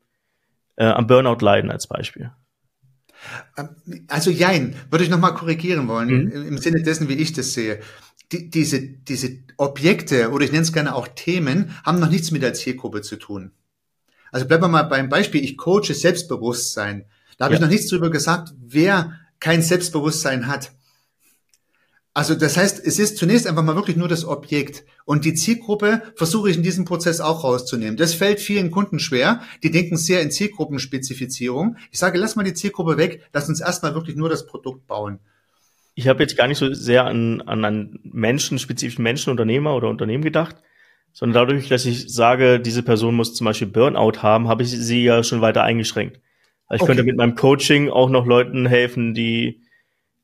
[0.77, 2.31] äh, am Burnout leiden als Beispiel.
[4.09, 6.49] Also jein, würde ich nochmal korrigieren wollen, mhm.
[6.49, 7.81] im, Sinne dessen, wie ich das sehe.
[8.33, 12.43] Die, diese, diese Objekte oder ich nenne es gerne auch Themen haben noch nichts mit
[12.43, 13.51] der Zielgruppe zu tun.
[14.33, 17.05] Also bleiben wir mal beim Beispiel, ich coache Selbstbewusstsein.
[17.37, 17.59] Da habe ja.
[17.59, 20.73] ich noch nichts drüber gesagt, wer kein Selbstbewusstsein hat.
[22.13, 24.85] Also das heißt, es ist zunächst einfach mal wirklich nur das Objekt.
[25.05, 27.97] Und die Zielgruppe versuche ich in diesem Prozess auch rauszunehmen.
[27.97, 29.43] Das fällt vielen Kunden schwer.
[29.63, 31.77] Die denken sehr in Zielgruppenspezifizierung.
[31.93, 35.21] Ich sage, lass mal die Zielgruppe weg, lass uns erstmal wirklich nur das Produkt bauen.
[35.95, 39.89] Ich habe jetzt gar nicht so sehr an, an einen Menschen, spezifischen Menschen, Unternehmer oder
[39.89, 40.57] Unternehmen gedacht,
[41.13, 45.05] sondern dadurch, dass ich sage, diese Person muss zum Beispiel Burnout haben, habe ich sie
[45.05, 46.21] ja schon weiter eingeschränkt.
[46.67, 46.89] Also ich okay.
[46.89, 49.63] könnte mit meinem Coaching auch noch Leuten helfen, die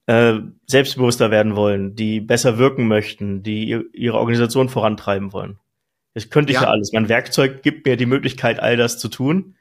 [0.06, 5.58] äh, selbstbewusster werden wollen, die besser wirken möchten, die ihre Organisation vorantreiben wollen.
[6.14, 6.62] Das könnte ich ja.
[6.62, 6.92] ja alles.
[6.92, 9.56] Mein Werkzeug gibt mir die Möglichkeit, all das zu tun.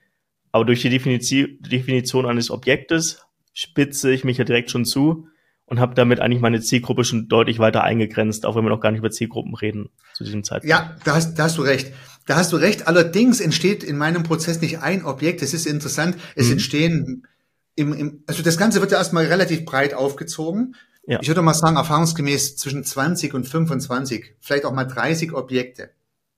[0.51, 5.27] Aber durch die Definition eines Objektes spitze ich mich ja direkt schon zu
[5.65, 8.91] und habe damit eigentlich meine Zielgruppe schon deutlich weiter eingegrenzt, auch wenn wir noch gar
[8.91, 10.69] nicht über Zielgruppen reden zu diesem Zeitpunkt.
[10.69, 11.91] Ja, da hast, da hast du recht.
[12.27, 12.87] Da hast du recht.
[12.87, 15.41] Allerdings entsteht in meinem Prozess nicht ein Objekt.
[15.41, 16.15] Es ist interessant.
[16.35, 16.53] Es mhm.
[16.53, 17.27] entstehen
[17.75, 20.75] im, im, also das Ganze wird ja erstmal relativ breit aufgezogen.
[21.07, 21.19] Ja.
[21.21, 25.91] Ich würde mal sagen, erfahrungsgemäß zwischen 20 und 25, vielleicht auch mal 30 Objekte.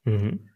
[0.03, 0.49] Mhm.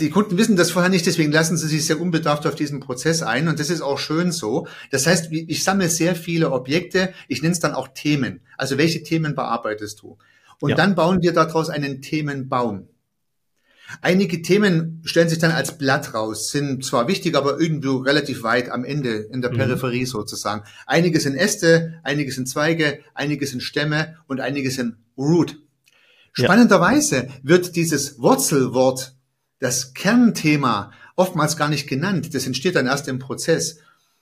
[0.00, 3.22] Die Kunden wissen das vorher nicht, deswegen lassen sie sich sehr unbedarft auf diesen Prozess
[3.22, 4.66] ein und das ist auch schön so.
[4.90, 8.40] Das heißt, ich sammle sehr viele Objekte, ich nenne es dann auch Themen.
[8.56, 10.18] Also welche Themen bearbeitest du?
[10.60, 10.76] Und ja.
[10.76, 12.88] dann bauen wir daraus einen Themenbaum.
[14.02, 18.70] Einige Themen stellen sich dann als Blatt raus, sind zwar wichtig, aber irgendwo relativ weit
[18.70, 19.56] am Ende in der mhm.
[19.56, 20.64] Peripherie sozusagen.
[20.86, 25.56] Einige sind Äste, einige sind Zweige, einige sind Stämme und einige sind Root.
[26.32, 29.14] Spannenderweise wird dieses Wurzelwort,
[29.58, 32.34] das Kernthema, oftmals gar nicht genannt.
[32.34, 33.78] Das entsteht dann erst im Prozess.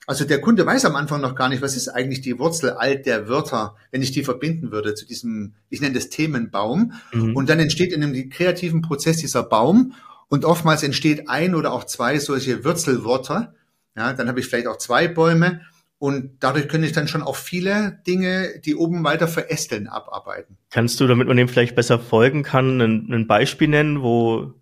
[0.07, 2.97] Also der Kunde weiß am Anfang noch gar nicht, was ist eigentlich die Wurzel all
[2.97, 6.93] der Wörter, wenn ich die verbinden würde zu diesem, ich nenne das Themenbaum.
[7.13, 7.35] Mhm.
[7.35, 9.95] Und dann entsteht in einem kreativen Prozess dieser Baum
[10.29, 13.55] und oftmals entsteht ein oder auch zwei solche Wurzelwörter.
[13.97, 15.63] Ja, dann habe ich vielleicht auch zwei Bäume
[15.99, 20.57] und dadurch könnte ich dann schon auch viele Dinge, die oben weiter verästeln, abarbeiten.
[20.71, 24.53] Kannst du, damit man dem vielleicht besser folgen kann, ein, ein Beispiel nennen, wo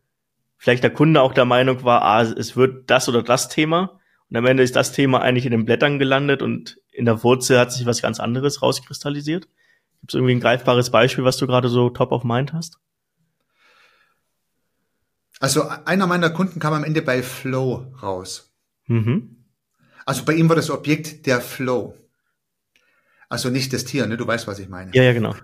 [0.56, 4.00] vielleicht der Kunde auch der Meinung war, ah, es wird das oder das Thema
[4.34, 7.56] und am Ende ist das Thema eigentlich in den Blättern gelandet und in der Wurzel
[7.56, 9.46] hat sich was ganz anderes rauskristallisiert.
[10.00, 12.80] Gibt es irgendwie ein greifbares Beispiel, was du gerade so top of mind hast?
[15.38, 18.52] Also einer meiner Kunden kam am Ende bei Flow raus.
[18.88, 19.44] Mhm.
[20.04, 21.94] Also bei ihm war das Objekt der Flow.
[23.28, 24.16] Also nicht das Tier, ne?
[24.16, 24.90] Du weißt, was ich meine.
[24.94, 25.36] Ja, ja, genau.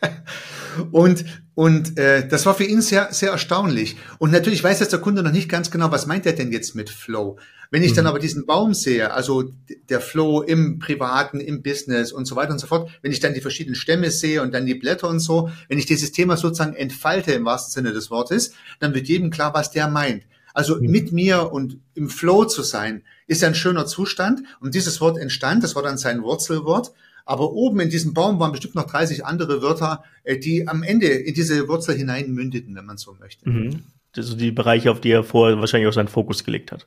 [0.90, 3.96] Und, und äh, das war für ihn sehr, sehr erstaunlich.
[4.18, 6.74] Und natürlich weiß jetzt der Kunde noch nicht ganz genau, was meint er denn jetzt
[6.74, 7.38] mit Flow.
[7.72, 7.96] Wenn ich mhm.
[7.96, 9.50] dann aber diesen Baum sehe, also
[9.88, 13.32] der Flow im Privaten, im Business und so weiter und so fort, wenn ich dann
[13.32, 16.74] die verschiedenen Stämme sehe und dann die Blätter und so, wenn ich dieses Thema sozusagen
[16.76, 20.24] entfalte im wahrsten Sinne des Wortes, dann wird jedem klar, was der meint.
[20.52, 20.90] Also mhm.
[20.90, 24.42] mit mir und im Flow zu sein, ist ja ein schöner Zustand.
[24.60, 26.92] Und dieses Wort entstand, das war dann sein Wurzelwort.
[27.24, 31.06] Aber oben in diesem Baum waren bestimmt noch 30 andere Wörter, äh, die am Ende
[31.06, 33.48] in diese Wurzel hinein mündeten, wenn man so möchte.
[33.48, 33.84] Mhm.
[34.14, 36.86] Also die Bereiche, auf die er vorher wahrscheinlich auch seinen Fokus gelegt hat.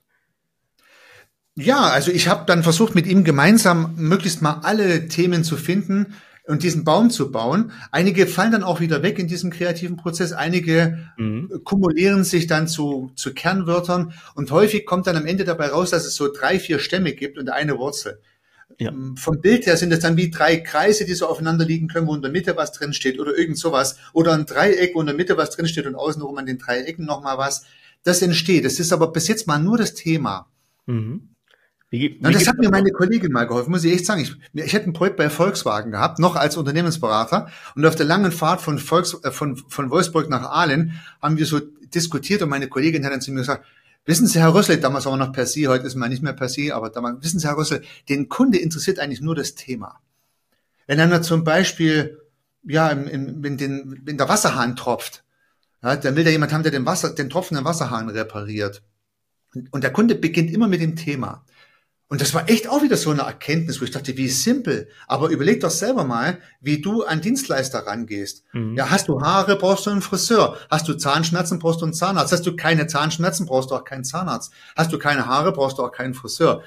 [1.56, 6.14] Ja, also ich habe dann versucht, mit ihm gemeinsam möglichst mal alle Themen zu finden,
[6.48, 7.72] und diesen Baum zu bauen.
[7.92, 11.62] Einige fallen dann auch wieder weg in diesem kreativen Prozess, einige mhm.
[11.64, 16.06] kumulieren sich dann zu, zu Kernwörtern und häufig kommt dann am Ende dabei raus, dass
[16.06, 18.22] es so drei, vier Stämme gibt und eine Wurzel.
[18.80, 18.92] Ja.
[18.92, 22.08] Ähm, vom Bild her sind es dann wie drei Kreise, die so aufeinander liegen können,
[22.08, 23.98] wo in der Mitte was drin steht oder irgend sowas.
[24.12, 27.06] Oder ein Dreieck, wo in der Mitte was drin steht und außenrum an den Dreiecken
[27.06, 27.66] nochmal was.
[28.04, 28.66] Das entsteht.
[28.66, 30.50] Das ist aber bis jetzt mal nur das Thema.
[30.88, 31.35] Mhm.
[31.96, 34.22] Wie, wie das hat mir meine Kollegin mal geholfen, muss ich echt sagen.
[34.22, 37.50] Ich, ich hätte ein Projekt bei Volkswagen gehabt, noch als Unternehmensberater.
[37.76, 41.46] Und auf der langen Fahrt von, Volks, äh, von, von Wolfsburg nach Aalen haben wir
[41.46, 41.60] so
[41.94, 43.66] diskutiert und meine Kollegin hat dann zu mir gesagt,
[44.08, 46.48] Wissen Sie, Herr Rössel, damals war noch per Sie, heute ist man nicht mehr per
[46.48, 50.00] Sie, aber damals, wissen Sie, Herr Rössel, den Kunde interessiert eigentlich nur das Thema.
[50.86, 52.22] Wenn er zum Beispiel,
[52.64, 55.24] ja, in, in, in, den, wenn der Wasserhahn tropft,
[55.82, 58.84] ja, dann will da jemand haben, der den Wasser, den tropfenden Wasserhahn repariert.
[59.72, 61.44] Und der Kunde beginnt immer mit dem Thema.
[62.08, 64.88] Und das war echt auch wieder so eine Erkenntnis, wo ich dachte, wie simpel.
[65.08, 68.44] Aber überleg doch selber mal, wie du an Dienstleister rangehst.
[68.54, 68.78] Mhm.
[68.78, 70.56] Ja, hast du Haare, brauchst du einen Friseur.
[70.70, 72.32] Hast du Zahnschmerzen, brauchst du einen Zahnarzt.
[72.32, 74.52] Hast du keine Zahnschmerzen, brauchst du auch keinen Zahnarzt.
[74.76, 76.62] Hast du keine Haare, brauchst du auch keinen Friseur.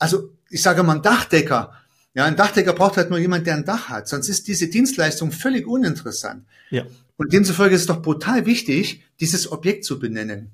[0.00, 1.74] Also, ich sage mal, ein Dachdecker.
[2.14, 4.08] Ja, ein Dachdecker braucht halt nur jemand, der ein Dach hat.
[4.08, 6.44] Sonst ist diese Dienstleistung völlig uninteressant.
[6.70, 6.84] Ja.
[7.16, 10.50] Und demzufolge ist es doch brutal wichtig, dieses Objekt zu benennen.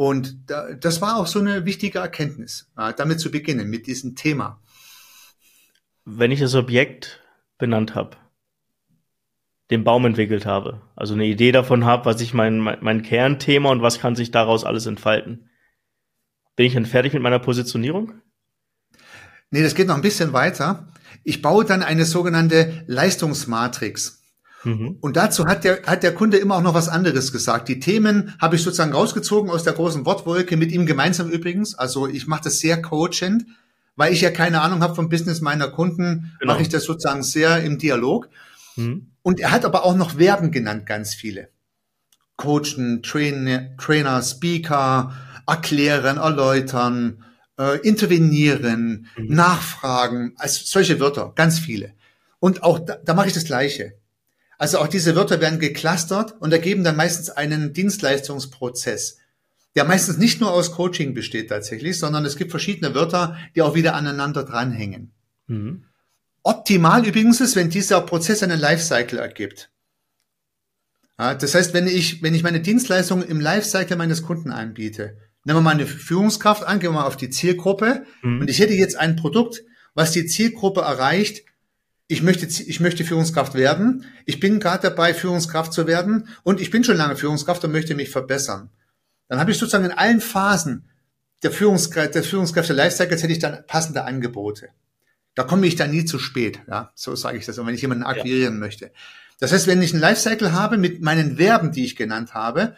[0.00, 4.62] Und da, das war auch so eine wichtige Erkenntnis, damit zu beginnen, mit diesem Thema.
[6.04, 7.20] Wenn ich das Objekt
[7.58, 8.16] benannt habe,
[9.72, 13.70] den Baum entwickelt habe, also eine Idee davon habe, was ich mein, mein, mein Kernthema
[13.70, 15.50] und was kann sich daraus alles entfalten,
[16.54, 18.12] bin ich dann fertig mit meiner Positionierung?
[19.50, 20.86] Nee, das geht noch ein bisschen weiter.
[21.24, 24.17] Ich baue dann eine sogenannte Leistungsmatrix.
[24.64, 24.98] Mhm.
[25.00, 27.68] Und dazu hat der, hat der Kunde immer auch noch was anderes gesagt.
[27.68, 31.74] Die Themen habe ich sozusagen rausgezogen aus der großen Wortwolke, mit ihm gemeinsam übrigens.
[31.74, 33.46] Also ich mache das sehr coachend,
[33.96, 36.52] weil ich ja keine Ahnung habe vom Business meiner Kunden, genau.
[36.52, 38.28] mache ich das sozusagen sehr im Dialog.
[38.76, 39.12] Mhm.
[39.22, 41.50] Und er hat aber auch noch Verben genannt, ganz viele.
[42.36, 45.12] Coachen, Trainer, Trainer Speaker,
[45.46, 47.24] erklären, erläutern,
[47.58, 49.34] äh, intervenieren, mhm.
[49.34, 51.94] nachfragen, also solche Wörter, ganz viele.
[52.38, 53.97] Und auch da, da mache ich das Gleiche.
[54.58, 59.18] Also auch diese Wörter werden geclustert und ergeben dann meistens einen Dienstleistungsprozess,
[59.76, 63.76] der meistens nicht nur aus Coaching besteht tatsächlich, sondern es gibt verschiedene Wörter, die auch
[63.76, 65.12] wieder aneinander dranhängen.
[65.46, 65.84] Mhm.
[66.42, 69.70] Optimal übrigens ist, wenn dieser Prozess einen Lifecycle ergibt.
[71.18, 75.58] Ja, das heißt, wenn ich, wenn ich meine Dienstleistung im Lifecycle meines Kunden anbiete, nehmen
[75.58, 78.40] wir mal eine Führungskraft an, gehen wir mal auf die Zielgruppe mhm.
[78.40, 79.62] und ich hätte jetzt ein Produkt,
[79.94, 81.44] was die Zielgruppe erreicht,
[82.08, 84.06] ich möchte, ich möchte Führungskraft werden.
[84.24, 87.94] Ich bin gerade dabei, Führungskraft zu werden und ich bin schon lange Führungskraft und möchte
[87.94, 88.70] mich verbessern.
[89.28, 90.88] Dann habe ich sozusagen in allen Phasen
[91.42, 94.70] der Führungskraft, der Führungskräfte Lifecycles hätte ich dann passende Angebote.
[95.34, 96.60] Da komme ich dann nie zu spät.
[96.66, 97.58] Ja, so sage ich das.
[97.58, 98.60] Und wenn ich jemanden akquirieren ja.
[98.60, 98.90] möchte.
[99.38, 102.74] Das heißt, wenn ich einen Lifecycle habe mit meinen Verben, die ich genannt habe,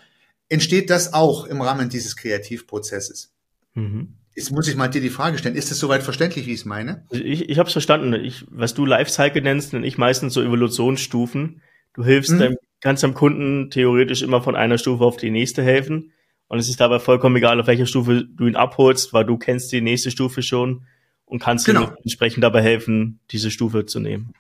[0.49, 3.33] entsteht das auch im Rahmen dieses Kreativprozesses.
[3.75, 4.17] Mhm.
[4.35, 6.65] Jetzt muss ich mal dir die Frage stellen, ist das soweit verständlich, wie ich es
[6.65, 7.05] meine?
[7.11, 8.15] Ich, ich habe es verstanden.
[8.15, 11.63] Ich, was du Lifecycle nennst, nenne ich meistens so Evolutionsstufen.
[11.95, 12.39] Du hilfst mhm.
[12.39, 16.13] deinem, kannst deinem Kunden theoretisch immer von einer Stufe auf die nächste helfen.
[16.49, 19.73] Und es ist dabei vollkommen egal, auf welcher Stufe du ihn abholst, weil du kennst
[19.73, 20.87] die nächste Stufe schon
[21.25, 21.85] und kannst genau.
[21.85, 24.33] ihm entsprechend dabei helfen, diese Stufe zu nehmen.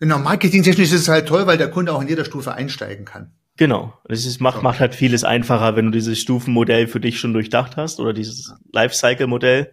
[0.00, 3.32] Genau, marketingtechnisch ist es halt toll, weil der Kunde auch in jeder Stufe einsteigen kann.
[3.56, 3.96] Genau.
[4.04, 7.76] Das ist, macht, macht halt vieles einfacher, wenn du dieses Stufenmodell für dich schon durchdacht
[7.76, 9.72] hast oder dieses Lifecycle-Modell,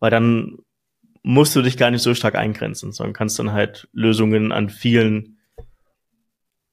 [0.00, 0.58] weil dann
[1.22, 5.38] musst du dich gar nicht so stark eingrenzen, sondern kannst dann halt Lösungen an vielen,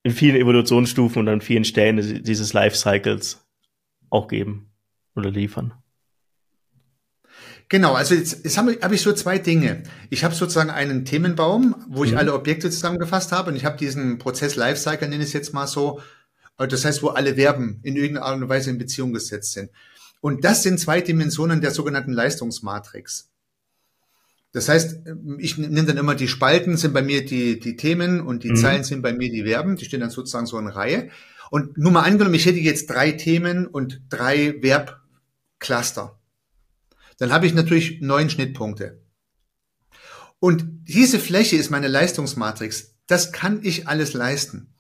[0.04, 3.48] in vielen Evolutionsstufen und an vielen Stellen dieses Lifecycles
[4.10, 4.72] auch geben
[5.16, 5.74] oder liefern.
[7.70, 9.82] Genau, also jetzt, jetzt habe hab ich so zwei Dinge.
[10.12, 12.18] Ich habe sozusagen einen Themenbaum, wo ich mhm.
[12.18, 15.66] alle Objekte zusammengefasst habe und ich habe diesen Prozess Lifecycle, nenne ich es jetzt mal
[15.66, 16.00] so,
[16.58, 19.72] das heißt, wo alle Verben in irgendeiner Art und Weise in Beziehung gesetzt sind.
[20.22, 23.30] Und das sind zwei Dimensionen der sogenannten Leistungsmatrix.
[24.54, 25.00] Das heißt,
[25.40, 28.56] ich nehme dann immer die Spalten sind bei mir die, die Themen und die mhm.
[28.56, 29.76] Zeilen sind bei mir die Verben.
[29.76, 31.10] Die stehen dann sozusagen so in Reihe.
[31.50, 36.20] Und nur mal angenommen, ich hätte jetzt drei Themen und drei Verbcluster.
[37.18, 39.02] Dann habe ich natürlich neun Schnittpunkte.
[40.40, 42.96] Und diese Fläche ist meine Leistungsmatrix.
[43.08, 44.73] Das kann ich alles leisten.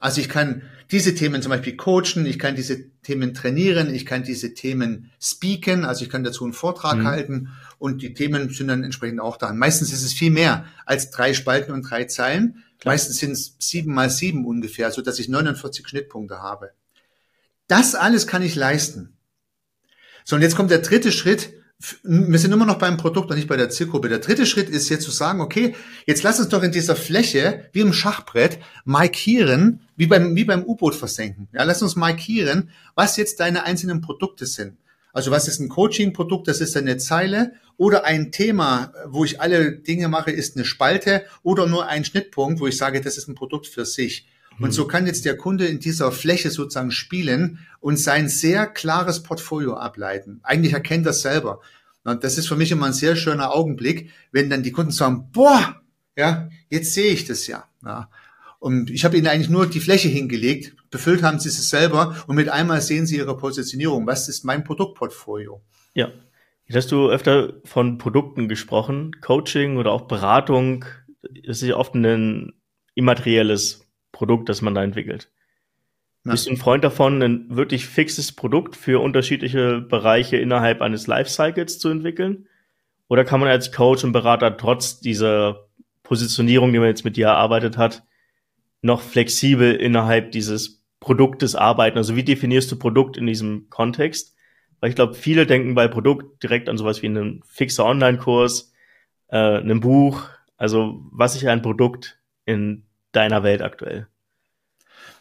[0.00, 4.24] Also ich kann diese Themen zum Beispiel coachen, ich kann diese Themen trainieren, ich kann
[4.24, 7.06] diese Themen speaken, also ich kann dazu einen Vortrag mhm.
[7.06, 9.52] halten und die Themen sind dann entsprechend auch da.
[9.52, 12.64] Meistens ist es viel mehr als drei Spalten und drei Zeilen.
[12.80, 12.94] Klar.
[12.94, 16.70] Meistens sind es sieben mal sieben ungefähr, so dass ich 49 Schnittpunkte habe.
[17.68, 19.12] Das alles kann ich leisten.
[20.24, 21.52] So, und jetzt kommt der dritte Schritt,
[22.02, 24.10] wir sind immer noch beim Produkt und nicht bei der Zielgruppe.
[24.10, 25.74] Der dritte Schritt ist jetzt zu sagen, okay,
[26.06, 30.64] jetzt lass uns doch in dieser Fläche, wie im Schachbrett, markieren, wie beim, wie beim
[30.64, 31.48] U-Boot versenken.
[31.52, 34.76] Ja, lass uns markieren, was jetzt deine einzelnen Produkte sind.
[35.12, 36.48] Also was ist ein Coaching-Produkt?
[36.48, 41.24] Das ist eine Zeile oder ein Thema, wo ich alle Dinge mache, ist eine Spalte
[41.42, 44.26] oder nur ein Schnittpunkt, wo ich sage, das ist ein Produkt für sich.
[44.60, 44.72] Und mhm.
[44.72, 49.74] so kann jetzt der Kunde in dieser Fläche sozusagen spielen und sein sehr klares Portfolio
[49.74, 50.40] ableiten.
[50.42, 51.60] Eigentlich erkennt er selber.
[52.04, 55.30] Und das ist für mich immer ein sehr schöner Augenblick, wenn dann die Kunden sagen,
[55.32, 55.80] boah,
[56.16, 57.64] ja, jetzt sehe ich das ja.
[57.84, 58.08] ja.
[58.58, 62.36] Und ich habe ihnen eigentlich nur die Fläche hingelegt, befüllt haben sie es selber und
[62.36, 64.06] mit einmal sehen sie ihre Positionierung.
[64.06, 65.62] Was ist mein Produktportfolio?
[65.94, 66.10] Ja.
[66.66, 69.16] Jetzt hast du öfter von Produkten gesprochen.
[69.20, 70.84] Coaching oder auch Beratung
[71.22, 72.52] das ist ja oft ein
[72.94, 73.86] immaterielles
[74.20, 75.30] Produkt, das man da entwickelt.
[76.24, 76.32] Ja.
[76.32, 81.78] Bist du ein Freund davon, ein wirklich fixes Produkt für unterschiedliche Bereiche innerhalb eines Lifecycles
[81.78, 82.46] zu entwickeln?
[83.08, 85.68] Oder kann man als Coach und Berater trotz dieser
[86.02, 88.02] Positionierung, die man jetzt mit dir erarbeitet hat,
[88.82, 91.96] noch flexibel innerhalb dieses Produktes arbeiten?
[91.96, 94.36] Also wie definierst du Produkt in diesem Kontext?
[94.80, 98.74] Weil ich glaube, viele denken bei Produkt direkt an sowas wie einen fixer Online-Kurs,
[99.28, 100.28] äh, einem Buch.
[100.58, 104.09] Also was ist ein Produkt in deiner Welt aktuell?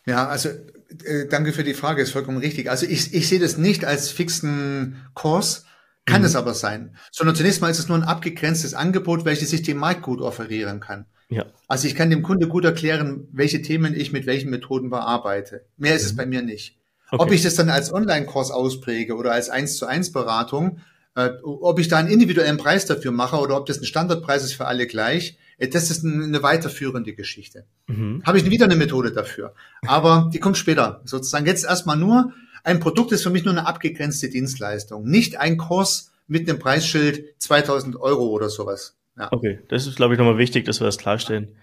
[0.10, 2.69] Ja, also äh, danke für die Frage, ist vollkommen richtig.
[2.69, 5.65] Also ich, ich sehe das nicht als fixen Kurs,
[6.08, 6.28] kann mhm.
[6.28, 9.78] es aber sein, sondern zunächst mal ist es nur ein abgegrenztes Angebot, welches sich dem
[9.78, 11.06] Markt gut offerieren kann.
[11.30, 11.45] Ja.
[11.67, 15.65] Also ich kann dem Kunde gut erklären, welche Themen ich mit welchen Methoden bearbeite.
[15.78, 16.08] Mehr ist mhm.
[16.08, 16.80] es bei mir nicht.
[17.12, 17.24] Okay.
[17.24, 20.80] Ob ich das dann als Online-Kurs auspräge oder als eins zu eins Beratung,
[21.15, 24.54] äh, ob ich da einen individuellen Preis dafür mache oder ob das ein Standardpreis ist
[24.54, 27.65] für alle gleich, das ist eine weiterführende Geschichte.
[27.88, 28.24] Mhm.
[28.26, 29.54] Habe ich wieder eine Methode dafür.
[29.86, 31.02] Aber die kommt später.
[31.04, 35.04] Sozusagen jetzt erstmal nur, ein Produkt ist für mich nur eine abgegrenzte Dienstleistung.
[35.06, 38.98] Nicht ein Kurs mit einem Preisschild 2000 Euro oder sowas.
[39.17, 39.30] Ja.
[39.32, 41.56] Okay, das ist, glaube ich, nochmal wichtig, dass wir das klarstellen.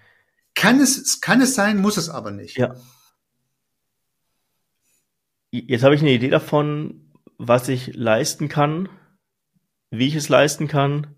[0.54, 2.58] Kann es, kann es sein, muss es aber nicht.
[2.58, 2.74] Ja.
[5.50, 8.88] Jetzt habe ich eine Idee davon, was ich leisten kann,
[9.90, 11.15] wie ich es leisten kann.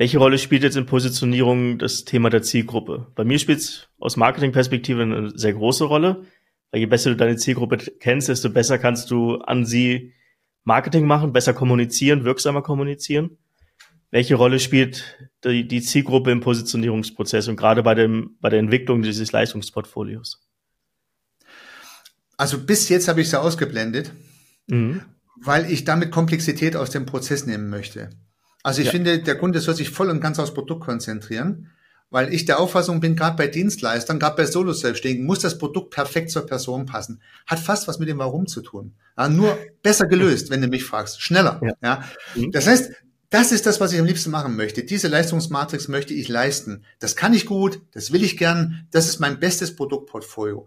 [0.00, 3.08] Welche Rolle spielt jetzt in Positionierung das Thema der Zielgruppe?
[3.14, 6.24] Bei mir spielt es aus Marketingperspektive eine sehr große Rolle,
[6.70, 10.14] weil je besser du deine Zielgruppe kennst, desto besser kannst du an sie
[10.64, 13.36] Marketing machen, besser kommunizieren, wirksamer kommunizieren.
[14.10, 19.02] Welche Rolle spielt die, die Zielgruppe im Positionierungsprozess und gerade bei, dem, bei der Entwicklung
[19.02, 20.40] dieses Leistungsportfolios?
[22.38, 24.12] Also bis jetzt habe ich es ja ausgeblendet,
[24.66, 25.02] mhm.
[25.42, 28.08] weil ich damit Komplexität aus dem Prozess nehmen möchte.
[28.62, 28.92] Also ich ja.
[28.92, 31.70] finde, der Kunde soll sich voll und ganz aufs Produkt konzentrieren,
[32.10, 36.30] weil ich der Auffassung bin, gerade bei Dienstleistern, gerade bei Solo-Selbstständigen, muss das Produkt perfekt
[36.30, 37.22] zur Person passen.
[37.46, 38.94] Hat fast was mit dem Warum zu tun.
[39.16, 41.22] Ja, nur besser gelöst, wenn du mich fragst.
[41.22, 41.60] Schneller.
[41.62, 41.74] Ja.
[41.82, 42.04] ja.
[42.34, 42.50] Mhm.
[42.50, 42.92] Das heißt,
[43.30, 44.82] das ist das, was ich am liebsten machen möchte.
[44.82, 46.84] Diese Leistungsmatrix möchte ich leisten.
[46.98, 50.66] Das kann ich gut, das will ich gern, das ist mein bestes Produktportfolio.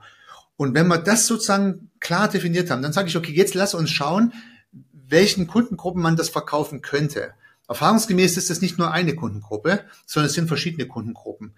[0.56, 3.90] Und wenn wir das sozusagen klar definiert haben, dann sage ich, okay, jetzt lass uns
[3.90, 4.32] schauen,
[4.94, 7.34] welchen Kundengruppen man das verkaufen könnte.
[7.68, 11.54] Erfahrungsgemäß ist es nicht nur eine Kundengruppe, sondern es sind verschiedene Kundengruppen.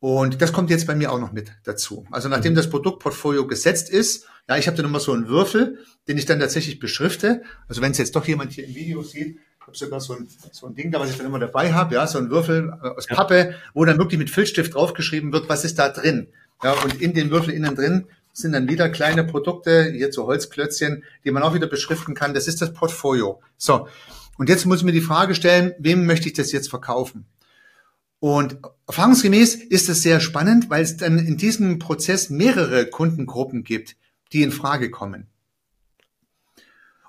[0.00, 2.06] Und das kommt jetzt bei mir auch noch mit dazu.
[2.10, 2.56] Also nachdem mhm.
[2.56, 6.38] das Produktportfolio gesetzt ist, ja, ich habe dann immer so einen Würfel, den ich dann
[6.38, 7.42] tatsächlich beschrifte.
[7.68, 10.28] Also wenn es jetzt doch jemand hier im Video sieht, ich habe sogar so ein,
[10.52, 12.88] so ein Ding da, was ich dann immer dabei habe, ja, so ein Würfel äh,
[12.88, 16.28] aus Pappe, wo dann wirklich mit Filzstift draufgeschrieben wird, was ist da drin.
[16.62, 21.04] Ja, und in den Würfel innen drin sind dann wieder kleine Produkte, hier so Holzklötzchen,
[21.24, 22.34] die man auch wieder beschriften kann.
[22.34, 23.40] Das ist das Portfolio.
[23.56, 23.88] So.
[24.38, 27.26] Und jetzt muss ich mir die Frage stellen, wem möchte ich das jetzt verkaufen?
[28.18, 33.96] Und erfahrungsgemäß ist es sehr spannend, weil es dann in diesem Prozess mehrere Kundengruppen gibt,
[34.32, 35.26] die in Frage kommen.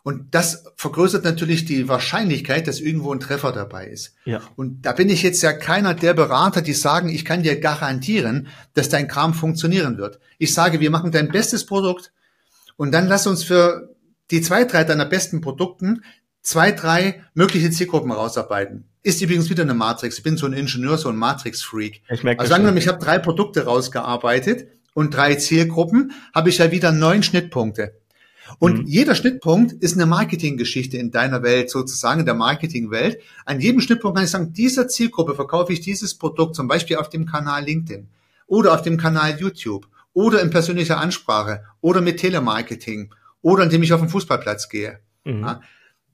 [0.04, 4.16] Und das vergrößert natürlich die Wahrscheinlichkeit, dass irgendwo ein Treffer dabei ist.
[4.24, 4.42] Ja.
[4.56, 8.48] Und da bin ich jetzt ja keiner der Berater, die sagen, ich kann dir garantieren,
[8.74, 10.22] dass dein Kram funktionieren wird.
[10.38, 12.14] Ich sage, wir machen dein bestes Produkt
[12.78, 13.98] und dann lass uns für
[14.32, 16.04] die zwei, drei deiner besten Produkten
[16.48, 18.86] zwei, drei mögliche Zielgruppen rausarbeiten.
[19.04, 20.18] Ist übrigens wieder eine Matrix.
[20.18, 22.04] Ich bin so ein Ingenieur, so ein Matrix-Freak.
[22.10, 26.48] Ich merke also sagen wir mal, ich habe drei Produkte rausgearbeitet und drei Zielgruppen, habe
[26.48, 27.98] ich ja wieder neun Schnittpunkte.
[28.60, 28.88] Und mhm.
[28.88, 33.20] jeder Schnittpunkt ist eine Marketinggeschichte in deiner Welt, sozusagen in der Marketingwelt.
[33.44, 37.10] An jedem Schnittpunkt kann ich sagen, dieser Zielgruppe verkaufe ich dieses Produkt, zum Beispiel auf
[37.10, 38.08] dem Kanal LinkedIn
[38.46, 43.92] oder auf dem Kanal YouTube oder in persönlicher Ansprache oder mit Telemarketing oder indem ich
[43.92, 45.00] auf den Fußballplatz gehe.
[45.26, 45.42] Mhm.
[45.42, 45.62] Ja?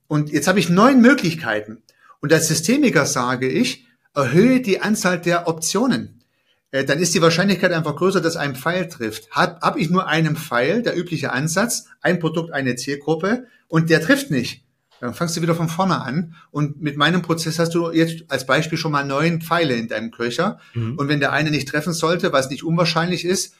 [0.06, 1.82] Und jetzt habe ich neun Möglichkeiten.
[2.20, 6.22] Und als Systemiker sage ich, erhöhe die Anzahl der Optionen.
[6.70, 9.30] Äh, dann ist die Wahrscheinlichkeit einfach größer, dass ein Pfeil trifft.
[9.30, 14.00] Habe hab ich nur einen Pfeil, der übliche Ansatz, ein Produkt, eine Zielgruppe und der
[14.00, 14.64] trifft nicht,
[15.00, 18.46] Dann fangst du wieder von vorne an und mit meinem Prozess hast du jetzt als
[18.46, 20.58] Beispiel schon mal neun Pfeile in deinem Köcher.
[20.74, 20.96] Mhm.
[20.96, 23.54] Und wenn der eine nicht treffen sollte, was nicht unwahrscheinlich ist,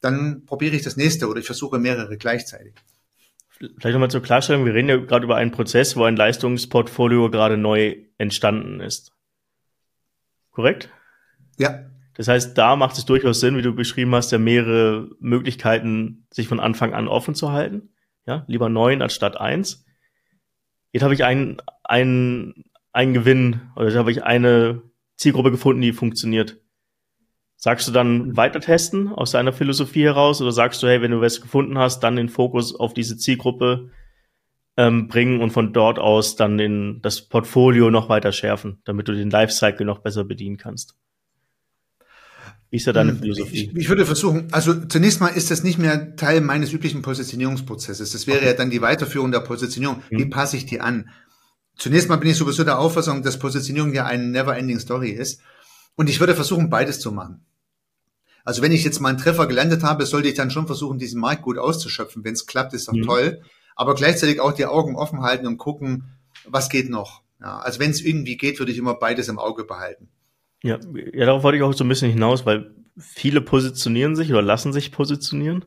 [0.00, 2.74] dann probiere ich das nächste oder ich versuche mehrere gleichzeitig.
[3.58, 7.56] Vielleicht nochmal zur Klarstellung, wir reden ja gerade über einen Prozess, wo ein Leistungsportfolio gerade
[7.56, 9.12] neu entstanden ist.
[10.50, 10.90] Korrekt?
[11.58, 11.90] Ja.
[12.14, 16.48] Das heißt, da macht es durchaus Sinn, wie du beschrieben hast, ja mehrere Möglichkeiten, sich
[16.48, 17.90] von Anfang an offen zu halten.
[18.26, 19.86] Ja, lieber neun anstatt eins.
[20.92, 24.82] Jetzt habe ich einen, einen, einen Gewinn oder jetzt habe ich eine
[25.16, 26.60] Zielgruppe gefunden, die funktioniert.
[27.60, 31.20] Sagst du dann weiter testen aus deiner Philosophie heraus oder sagst du, hey, wenn du
[31.20, 33.90] was gefunden hast, dann den Fokus auf diese Zielgruppe
[34.76, 39.12] ähm, bringen und von dort aus dann den, das Portfolio noch weiter schärfen, damit du
[39.12, 40.94] den Lifecycle noch besser bedienen kannst?
[42.70, 43.70] Wie ist da deine hm, Philosophie?
[43.72, 48.12] Ich, ich, würde versuchen, also zunächst mal ist das nicht mehr Teil meines üblichen Positionierungsprozesses.
[48.12, 48.46] Das wäre okay.
[48.46, 50.00] ja dann die Weiterführung der Positionierung.
[50.10, 50.30] Wie hm.
[50.30, 51.08] passe ich die an?
[51.76, 55.40] Zunächst mal bin ich sowieso der Auffassung, dass Positionierung ja eine never-ending Story ist.
[55.96, 57.44] Und ich würde versuchen, beides zu machen.
[58.44, 61.20] Also wenn ich jetzt mal einen Treffer gelandet habe, sollte ich dann schon versuchen, diesen
[61.20, 62.24] Markt gut auszuschöpfen.
[62.24, 63.02] Wenn es klappt, ist doch mhm.
[63.02, 63.42] toll.
[63.76, 66.04] Aber gleichzeitig auch die Augen offen halten und gucken,
[66.46, 67.22] was geht noch.
[67.40, 70.08] Ja, also wenn es irgendwie geht, würde ich immer beides im Auge behalten.
[70.62, 70.78] Ja,
[71.12, 74.72] ja, darauf wollte ich auch so ein bisschen hinaus, weil viele positionieren sich oder lassen
[74.72, 75.64] sich positionieren,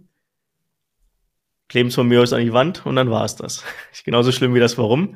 [1.69, 3.63] kleben es von mir aus an die Wand und dann war es das.
[3.93, 5.15] Ist genauso schlimm wie das Warum.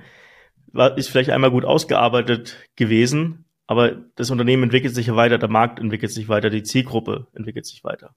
[0.71, 5.49] War, ist vielleicht einmal gut ausgearbeitet gewesen, aber das Unternehmen entwickelt sich ja weiter, der
[5.49, 8.15] Markt entwickelt sich weiter, die Zielgruppe entwickelt sich weiter.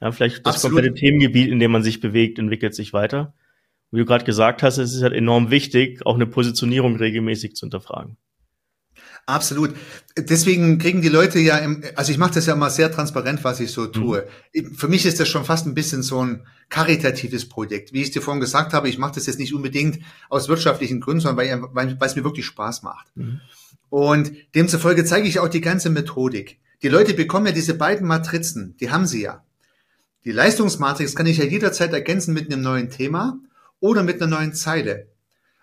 [0.00, 0.76] Ja, vielleicht das Absolut.
[0.76, 3.34] komplette Themengebiet, in dem man sich bewegt, entwickelt sich weiter.
[3.90, 7.66] Wie du gerade gesagt hast, es ist halt enorm wichtig, auch eine Positionierung regelmäßig zu
[7.66, 8.16] hinterfragen.
[9.26, 9.74] Absolut.
[10.16, 13.60] Deswegen kriegen die Leute ja, im, also ich mache das ja immer sehr transparent, was
[13.60, 13.92] ich so mhm.
[13.92, 14.28] tue.
[14.54, 14.74] Mhm.
[14.74, 17.92] Für mich ist das schon fast ein bisschen so ein karitatives Projekt.
[17.92, 21.20] Wie ich dir vorhin gesagt habe, ich mache das jetzt nicht unbedingt aus wirtschaftlichen Gründen,
[21.20, 23.14] sondern weil, weil, weil es mir wirklich Spaß macht.
[23.16, 23.40] Mhm.
[23.90, 26.58] Und demzufolge zeige ich auch die ganze Methodik.
[26.82, 29.44] Die Leute bekommen ja diese beiden Matrizen, die haben sie ja.
[30.24, 33.38] Die Leistungsmatrix kann ich ja jederzeit ergänzen mit einem neuen Thema
[33.80, 35.08] oder mit einer neuen Zeile.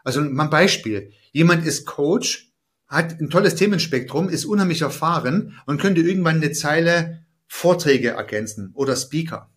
[0.03, 1.11] Also mal ein Beispiel.
[1.31, 2.51] Jemand ist Coach,
[2.87, 8.95] hat ein tolles Themenspektrum, ist unheimlich erfahren und könnte irgendwann eine Zeile Vorträge ergänzen oder
[8.95, 9.49] Speaker.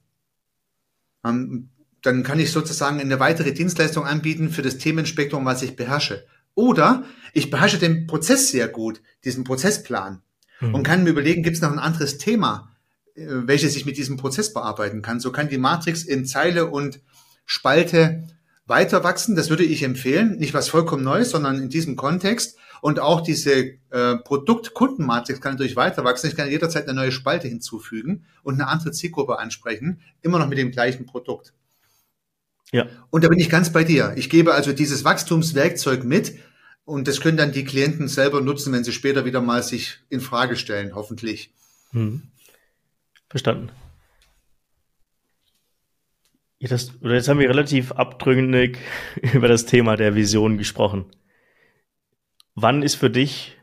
[1.24, 1.70] Ähm,
[2.02, 6.24] dann kann ich sozusagen eine weitere Dienstleistung anbieten für das Themenspektrum, was ich beherrsche.
[6.58, 7.04] Oder
[7.34, 10.22] ich beherrsche den Prozess sehr gut, diesen Prozessplan,
[10.58, 10.74] mhm.
[10.74, 12.74] und kann mir überlegen, gibt es noch ein anderes Thema,
[13.14, 15.20] äh, welches ich mit diesem Prozess bearbeiten kann.
[15.20, 17.00] So kann die Matrix in Zeile und
[17.46, 18.26] Spalte
[18.66, 19.36] weiter wachsen.
[19.36, 20.36] Das würde ich empfehlen.
[20.38, 22.58] Nicht was vollkommen Neues, sondern in diesem Kontext.
[22.80, 26.26] Und auch diese äh, Produkt-Kundenmatrix kann natürlich weiter wachsen.
[26.26, 30.58] Ich kann jederzeit eine neue Spalte hinzufügen und eine andere Zielgruppe ansprechen, immer noch mit
[30.58, 31.52] dem gleichen Produkt.
[32.72, 32.86] Ja.
[33.10, 34.12] Und da bin ich ganz bei dir.
[34.16, 36.34] Ich gebe also dieses Wachstumswerkzeug mit,
[36.88, 40.20] und das können dann die Klienten selber nutzen, wenn sie später wieder mal sich in
[40.20, 41.50] Frage stellen, hoffentlich.
[41.90, 42.22] Hm.
[43.28, 43.70] Verstanden.
[46.58, 48.78] Ja, das, jetzt haben wir relativ abdrückend
[49.34, 51.04] über das Thema der Vision gesprochen.
[52.54, 53.58] Wann ist für dich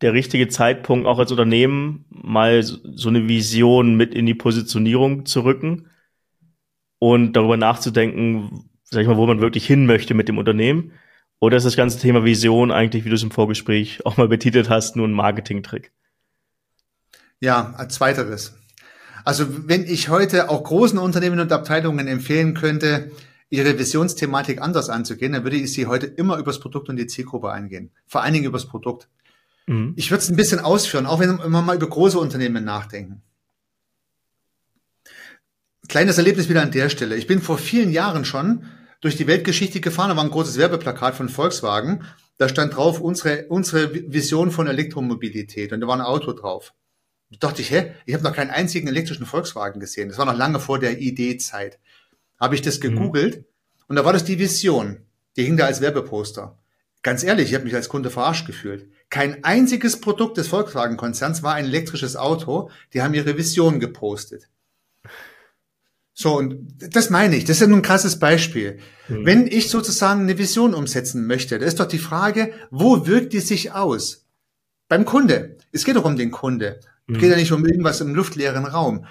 [0.00, 5.44] der richtige Zeitpunkt, auch als Unternehmen mal so eine Vision mit in die Positionierung zu
[5.44, 5.90] rücken
[6.98, 10.90] und darüber nachzudenken, sag ich mal, wo man wirklich hin möchte mit dem Unternehmen?
[11.40, 14.70] Oder ist das ganze Thema Vision eigentlich, wie du es im Vorgespräch auch mal betitelt
[14.70, 15.92] hast, nur ein Marketing-Trick?
[17.40, 18.54] Ja, als zweiteres.
[19.24, 23.10] Also wenn ich heute auch großen Unternehmen und Abteilungen empfehlen könnte,
[23.50, 27.50] ihre Visionsthematik anders anzugehen, dann würde ich sie heute immer übers Produkt und die Zielgruppe
[27.50, 27.90] eingehen.
[28.06, 29.08] Vor allen Dingen übers Produkt.
[29.66, 29.94] Mhm.
[29.96, 33.22] Ich würde es ein bisschen ausführen, auch wenn wir mal über große Unternehmen nachdenken.
[35.88, 37.16] Kleines Erlebnis wieder an der Stelle.
[37.16, 38.64] Ich bin vor vielen Jahren schon
[39.04, 40.08] durch die Weltgeschichte gefahren.
[40.08, 42.06] Da war ein großes Werbeplakat von Volkswagen.
[42.38, 45.74] Da stand drauf unsere, unsere Vision von Elektromobilität.
[45.74, 46.72] Und da war ein Auto drauf.
[47.30, 50.08] Da dachte ich, hä, ich habe noch keinen einzigen elektrischen Volkswagen gesehen.
[50.08, 51.78] Das war noch lange vor der ID-Zeit.
[52.40, 52.82] Habe ich das mhm.
[52.82, 53.44] gegoogelt mhm.
[53.88, 55.02] und da war das die Vision.
[55.36, 56.58] Die hing da als Werbeposter.
[57.02, 58.88] Ganz ehrlich, ich habe mich als Kunde verarscht gefühlt.
[59.10, 62.70] Kein einziges Produkt des Volkswagen-Konzerns war ein elektrisches Auto.
[62.94, 64.48] Die haben ihre Vision gepostet.
[66.16, 67.44] So, und das meine ich.
[67.44, 68.78] Das ist ja nun ein krasses Beispiel.
[69.08, 69.26] Mhm.
[69.26, 73.40] Wenn ich sozusagen eine Vision umsetzen möchte, da ist doch die Frage, wo wirkt die
[73.40, 74.24] sich aus?
[74.88, 75.56] Beim Kunde.
[75.72, 76.78] Es geht doch um den Kunde.
[77.08, 77.18] Es mhm.
[77.18, 79.06] geht ja nicht um irgendwas im luftleeren Raum.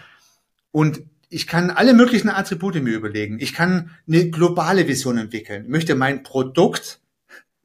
[0.72, 3.38] Und ich kann alle möglichen Attribute mir überlegen.
[3.40, 5.66] Ich kann eine globale Vision entwickeln.
[5.66, 7.02] Ich möchte mein Produkt,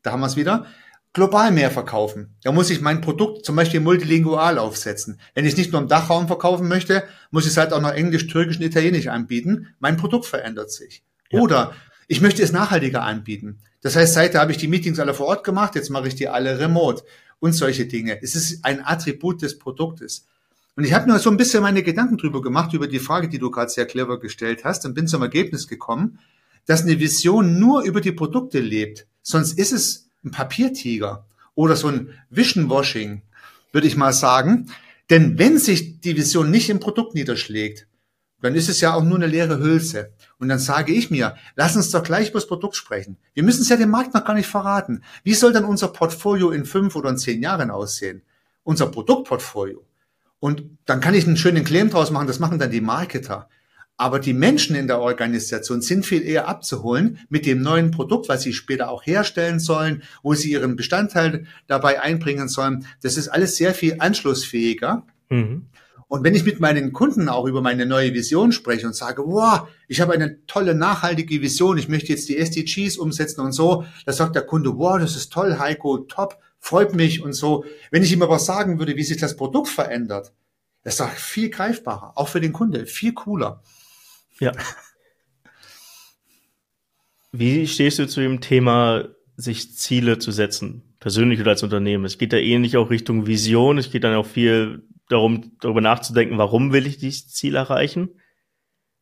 [0.03, 0.67] da haben wir es wieder,
[1.13, 2.37] global mehr verkaufen.
[2.43, 5.21] Da muss ich mein Produkt zum Beispiel multilingual aufsetzen.
[5.35, 7.93] Wenn ich es nicht nur im Dachraum verkaufen möchte, muss ich es halt auch noch
[7.93, 9.75] Englisch, Türkisch und Italienisch anbieten.
[9.81, 11.03] Mein Produkt verändert sich.
[11.31, 11.41] Ja.
[11.41, 11.75] Oder
[12.11, 13.59] Ich möchte es nachhaltiger anbieten.
[13.83, 16.29] Das heißt, seitdem habe ich die Meetings alle vor Ort gemacht, jetzt mache ich die
[16.29, 17.05] alle remote
[17.39, 18.19] und solche Dinge.
[18.23, 20.27] Es ist ein Attribut des Produktes.
[20.75, 23.39] Und ich habe mir so ein bisschen meine Gedanken drüber gemacht, über die Frage, die
[23.39, 26.19] du gerade sehr clever gestellt hast, und bin zum Ergebnis gekommen,
[26.67, 29.07] dass eine Vision nur über die Produkte lebt.
[29.23, 33.23] Sonst ist es ein Papiertiger oder so ein Vision-Washing,
[33.73, 34.71] würde ich mal sagen.
[35.11, 37.87] Denn wenn sich die Vision nicht im Produkt niederschlägt,
[38.41, 40.13] dann ist es ja auch nur eine leere Hülse.
[40.39, 43.17] Und dann sage ich mir, lass uns doch gleich über das Produkt sprechen.
[43.35, 45.03] Wir müssen es ja dem Markt noch gar nicht verraten.
[45.25, 48.23] Wie soll dann unser Portfolio in fünf oder in zehn Jahren aussehen?
[48.63, 49.85] Unser Produktportfolio.
[50.41, 53.49] Und dann kann ich einen schönen Claim draus machen, das machen dann die Marketer.
[54.01, 58.43] Aber die Menschen in der Organisation sind viel eher abzuholen mit dem neuen Produkt, was
[58.43, 62.87] sie später auch herstellen sollen, wo sie ihren Bestandteil dabei einbringen sollen.
[63.03, 65.05] Das ist alles sehr viel anschlussfähiger.
[65.31, 65.67] Mhm.
[66.07, 69.67] Und wenn ich mit meinen Kunden auch über meine neue Vision spreche und sage, wow,
[69.89, 74.13] ich habe eine tolle nachhaltige Vision, ich möchte jetzt die SDGs umsetzen und so, da
[74.13, 77.65] sagt der Kunde, wow, das ist toll, Heiko, top, freut mich und so.
[77.91, 80.33] Wenn ich ihm aber sagen würde, wie sich das Produkt verändert,
[80.85, 83.61] das ist doch viel greifbarer, auch für den Kunde, viel cooler.
[84.41, 84.53] Ja.
[87.33, 89.05] Wie stehst du zu dem Thema,
[89.37, 92.05] sich Ziele zu setzen, persönlich oder als Unternehmen?
[92.05, 93.79] Es geht da ähnlich auch Richtung Vision.
[93.79, 98.11] Es geht dann auch viel darum, darüber nachzudenken, warum will ich dieses Ziel erreichen?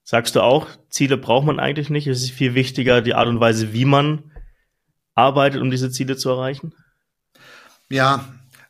[0.03, 2.07] Sagst du auch, Ziele braucht man eigentlich nicht?
[2.07, 4.31] Es ist viel wichtiger, die Art und Weise, wie man
[5.15, 6.75] arbeitet, um diese Ziele zu erreichen?
[7.89, 8.25] Ja,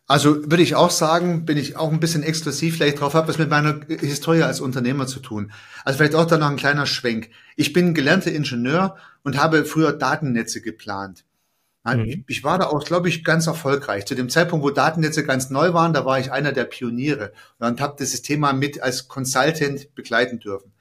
[0.07, 3.39] also würde ich auch sagen, bin ich auch ein bisschen exklusiv vielleicht drauf, hat was
[3.39, 5.51] mit meiner Historie als Unternehmer zu tun.
[5.85, 7.31] Also vielleicht auch da noch ein kleiner Schwenk.
[7.57, 11.25] Ich bin gelernter Ingenieur und habe früher Datennetze geplant.
[11.85, 12.25] Mhm.
[12.29, 14.07] Ich war da auch, glaube ich, ganz erfolgreich.
[14.07, 17.81] Zu dem Zeitpunkt, wo Datennetze ganz neu waren, da war ich einer der Pioniere und
[17.81, 20.73] habe dieses Thema mit als Consultant begleiten dürfen.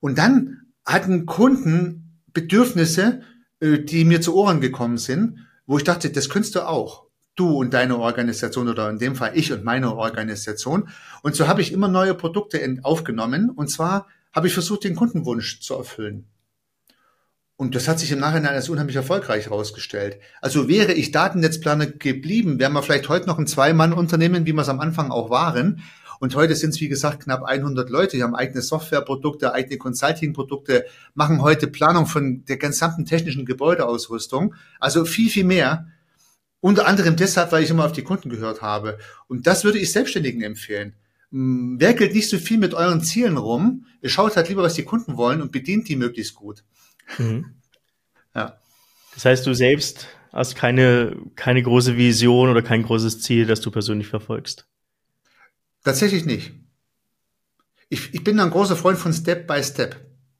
[0.00, 3.22] Und dann hatten Kunden Bedürfnisse,
[3.60, 7.07] äh, die mir zu Ohren gekommen sind, wo ich dachte, das könntest du auch.
[7.38, 10.88] Du und deine Organisation oder in dem Fall ich und meine Organisation.
[11.22, 13.50] Und so habe ich immer neue Produkte aufgenommen.
[13.50, 16.26] Und zwar habe ich versucht, den Kundenwunsch zu erfüllen.
[17.56, 20.18] Und das hat sich im Nachhinein als unheimlich erfolgreich herausgestellt.
[20.40, 24.68] Also wäre ich Datennetzplaner geblieben, wären wir vielleicht heute noch ein Zwei-Mann-Unternehmen, wie wir es
[24.68, 25.82] am Anfang auch waren.
[26.20, 28.16] Und heute sind es, wie gesagt, knapp 100 Leute.
[28.16, 34.54] Die haben eigene Softwareprodukte, eigene Consulting-Produkte, machen heute Planung von der gesamten technischen Gebäudeausrüstung.
[34.80, 35.86] Also viel, viel mehr.
[36.60, 38.98] Unter anderem deshalb, weil ich immer auf die Kunden gehört habe.
[39.28, 40.94] Und das würde ich Selbstständigen empfehlen.
[41.30, 43.86] Hm, werkelt nicht so viel mit euren Zielen rum.
[44.02, 46.64] Ihr schaut halt lieber, was die Kunden wollen und bedient die möglichst gut.
[47.18, 47.54] Mhm.
[48.34, 48.60] Ja.
[49.14, 53.70] Das heißt, du selbst hast keine, keine große Vision oder kein großes Ziel, das du
[53.70, 54.68] persönlich verfolgst?
[55.82, 56.52] Tatsächlich nicht.
[57.88, 59.96] Ich, ich bin ein großer Freund von Step by Step.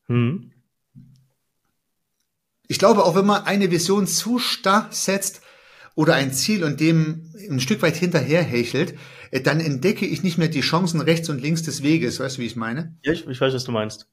[0.06, 0.52] Mhm.
[2.68, 5.40] Ich glaube, auch wenn man eine Vision zu starr setzt
[5.98, 8.94] oder ein Ziel und dem ein Stück weit hinterherhechelt,
[9.32, 12.20] äh, dann entdecke ich nicht mehr die Chancen rechts und links des Weges.
[12.20, 12.96] Weißt du, wie ich meine?
[13.02, 14.08] Ja, ich, ich weiß, was du meinst.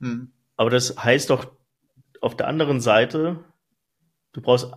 [0.00, 0.32] Mhm.
[0.58, 1.50] Aber das heißt doch
[2.20, 3.42] auf der anderen Seite,
[4.32, 4.70] du brauchst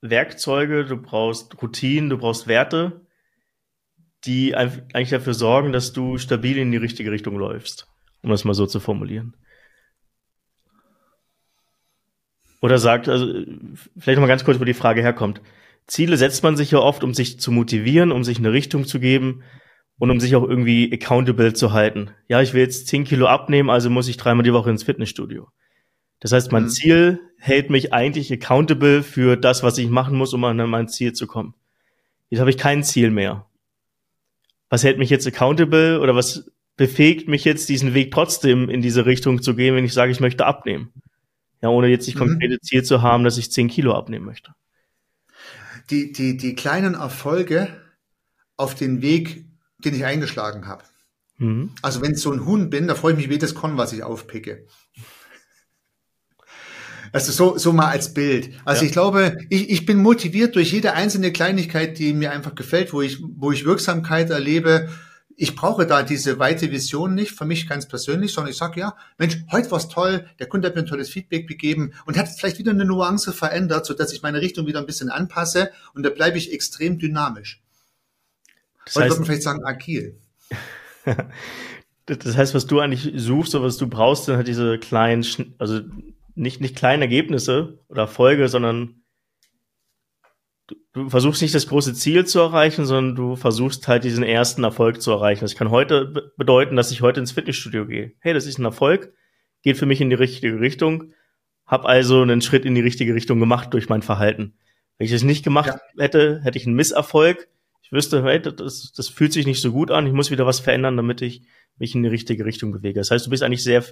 [0.00, 3.06] Werkzeuge, du brauchst Routinen, du brauchst Werte,
[4.24, 7.86] die eigentlich dafür sorgen, dass du stabil in die richtige Richtung läufst,
[8.22, 9.36] um das mal so zu formulieren.
[12.60, 13.32] Oder sagt, also
[13.96, 15.40] vielleicht noch mal ganz kurz, wo die Frage herkommt.
[15.88, 19.00] Ziele setzt man sich ja oft, um sich zu motivieren, um sich eine Richtung zu
[19.00, 19.42] geben
[19.98, 22.10] und um sich auch irgendwie accountable zu halten.
[22.28, 25.48] Ja, ich will jetzt 10 Kilo abnehmen, also muss ich dreimal die Woche ins Fitnessstudio.
[26.20, 26.68] Das heißt, mein mhm.
[26.68, 31.14] Ziel hält mich eigentlich accountable für das, was ich machen muss, um an mein Ziel
[31.14, 31.54] zu kommen.
[32.28, 33.46] Jetzt habe ich kein Ziel mehr.
[34.68, 39.06] Was hält mich jetzt accountable oder was befähigt mich jetzt, diesen Weg trotzdem in diese
[39.06, 40.92] Richtung zu gehen, wenn ich sage, ich möchte abnehmen?
[41.62, 42.18] Ja, ohne jetzt das mhm.
[42.18, 44.52] konkrete Ziel zu haben, dass ich 10 Kilo abnehmen möchte.
[45.90, 47.68] Die, die, die kleinen Erfolge
[48.56, 49.46] auf den Weg,
[49.78, 50.84] den ich eingeschlagen habe.
[51.38, 51.70] Mhm.
[51.82, 54.02] Also wenn ich so ein Huhn bin, da freue ich mich jedes Korn, was ich
[54.02, 54.66] aufpicke.
[57.12, 58.50] Also so, so mal als Bild.
[58.64, 58.86] Also ja.
[58.86, 63.00] ich glaube, ich, ich bin motiviert durch jede einzelne Kleinigkeit, die mir einfach gefällt, wo
[63.00, 64.90] ich, wo ich Wirksamkeit erlebe.
[65.40, 68.96] Ich brauche da diese weite Vision nicht, für mich ganz persönlich, sondern ich sage, ja,
[69.18, 72.58] Mensch, heute war's toll, der Kunde hat mir ein tolles Feedback gegeben und hat vielleicht
[72.58, 76.38] wieder eine Nuance verändert, sodass ich meine Richtung wieder ein bisschen anpasse und da bleibe
[76.38, 77.62] ich extrem dynamisch.
[78.84, 80.18] Das heute heißt, würde man vielleicht sagen, agil.
[82.06, 85.24] das heißt, was du eigentlich suchst oder was du brauchst, sind halt diese kleinen,
[85.58, 85.82] also
[86.34, 89.02] nicht, nicht kleine Ergebnisse oder Erfolge, sondern
[90.92, 95.02] du, versuchst nicht das große Ziel zu erreichen, sondern du versuchst halt diesen ersten Erfolg
[95.02, 95.44] zu erreichen.
[95.44, 98.12] Das kann heute bedeuten, dass ich heute ins Fitnessstudio gehe.
[98.20, 99.12] Hey, das ist ein Erfolg,
[99.62, 101.12] geht für mich in die richtige Richtung,
[101.66, 104.54] habe also einen Schritt in die richtige Richtung gemacht durch mein Verhalten.
[104.96, 106.02] Wenn ich es nicht gemacht ja.
[106.02, 107.48] hätte, hätte ich einen Misserfolg.
[107.82, 110.06] Ich wüsste, hey, das, das fühlt sich nicht so gut an.
[110.06, 111.42] Ich muss wieder was verändern, damit ich
[111.78, 112.98] mich in die richtige Richtung bewege.
[112.98, 113.84] Das heißt, du bist eigentlich sehr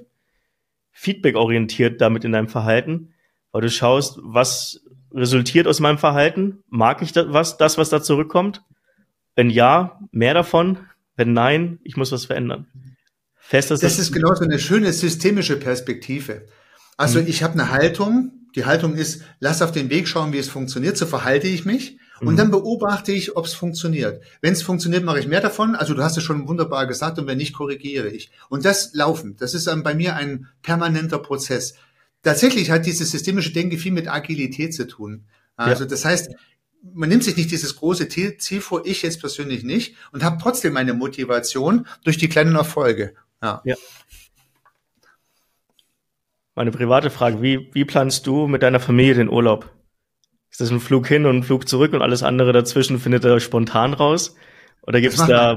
[0.90, 3.14] feedback-orientiert damit in deinem Verhalten,
[3.52, 6.62] weil du schaust, was resultiert aus meinem Verhalten?
[6.68, 8.62] Mag ich das, was, das, was da zurückkommt?
[9.34, 10.78] Wenn ja, mehr davon.
[11.16, 12.66] Wenn nein, ich muss was verändern.
[13.38, 16.46] Fest, das, das ist genau so eine schöne systemische Perspektive.
[16.96, 17.28] Also mhm.
[17.28, 20.96] ich habe eine Haltung, die Haltung ist, lass auf den Weg schauen, wie es funktioniert,
[20.96, 22.36] so verhalte ich mich und mhm.
[22.36, 24.22] dann beobachte ich, ob es funktioniert.
[24.40, 25.74] Wenn es funktioniert, mache ich mehr davon.
[25.74, 28.30] Also du hast es schon wunderbar gesagt und wenn nicht, korrigiere ich.
[28.48, 31.74] Und das Laufen, das ist bei mir ein permanenter Prozess.
[32.26, 35.26] Tatsächlich hat dieses systemische Denken viel mit Agilität zu tun.
[35.54, 35.90] Also ja.
[35.90, 36.34] das heißt,
[36.82, 40.72] man nimmt sich nicht dieses große Ziel vor, ich jetzt persönlich nicht, und habe trotzdem
[40.72, 43.14] meine Motivation durch die kleinen Erfolge.
[43.40, 43.62] Ja.
[43.64, 43.76] ja.
[46.56, 49.70] Meine private Frage, wie, wie planst du mit deiner Familie den Urlaub?
[50.50, 53.38] Ist das ein Flug hin und ein Flug zurück und alles andere dazwischen findet er
[53.38, 54.34] spontan raus?
[54.82, 55.54] Oder gibt es da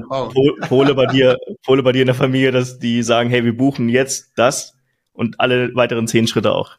[0.68, 3.88] Pole bei dir, Pole bei dir in der Familie, dass die sagen, hey, wir buchen
[3.88, 4.76] jetzt das
[5.20, 6.78] und alle weiteren zehn Schritte auch?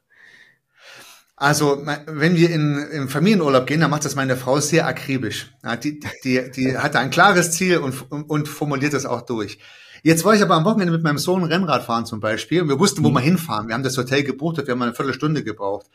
[1.35, 5.51] Also, wenn wir in, in Familienurlaub gehen, dann macht das meine Frau sehr akribisch.
[5.63, 9.57] Ja, die, die, die hat ein klares Ziel und, und, formuliert das auch durch.
[10.03, 12.79] Jetzt war ich aber am Wochenende mit meinem Sohn Rennrad fahren zum Beispiel und wir
[12.79, 13.15] wussten, wo mhm.
[13.15, 13.67] wir hinfahren.
[13.67, 15.87] Wir haben das Hotel gebucht und wir haben eine Viertelstunde gebraucht.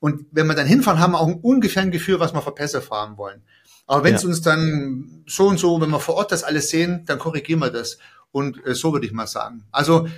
[0.00, 2.80] Und wenn wir dann hinfahren, haben wir auch ungefähr ein Gefühl, was wir für Pässe
[2.80, 3.42] fahren wollen.
[3.86, 4.28] Aber wenn es ja.
[4.28, 7.70] uns dann so und so, wenn wir vor Ort das alles sehen, dann korrigieren wir
[7.70, 7.98] das.
[8.32, 9.64] Und äh, so würde ich mal sagen.
[9.72, 10.08] Also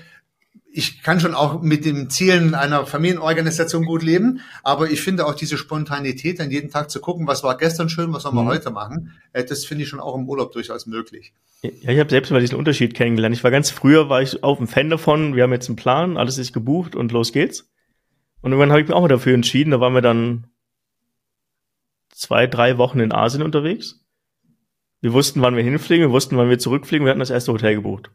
[0.74, 5.34] ich kann schon auch mit den Zielen einer Familienorganisation gut leben, aber ich finde auch
[5.34, 8.48] diese Spontanität, dann jeden Tag zu gucken, was war gestern schön, was sollen wir mhm.
[8.48, 11.34] heute machen, äh, das finde ich schon auch im Urlaub durchaus möglich.
[11.62, 13.36] Ja, ich habe selbst mal diesen Unterschied kennengelernt.
[13.36, 16.16] Ich war ganz früher, war ich auf dem Fan davon, wir haben jetzt einen Plan,
[16.16, 17.70] alles ist gebucht und los geht's.
[18.40, 20.46] Und irgendwann habe ich mich auch mal dafür entschieden, da waren wir dann
[22.10, 24.00] zwei, drei Wochen in Asien unterwegs.
[25.02, 27.74] Wir wussten, wann wir hinfliegen, wir wussten, wann wir zurückfliegen, wir hatten das erste Hotel
[27.74, 28.10] gebucht.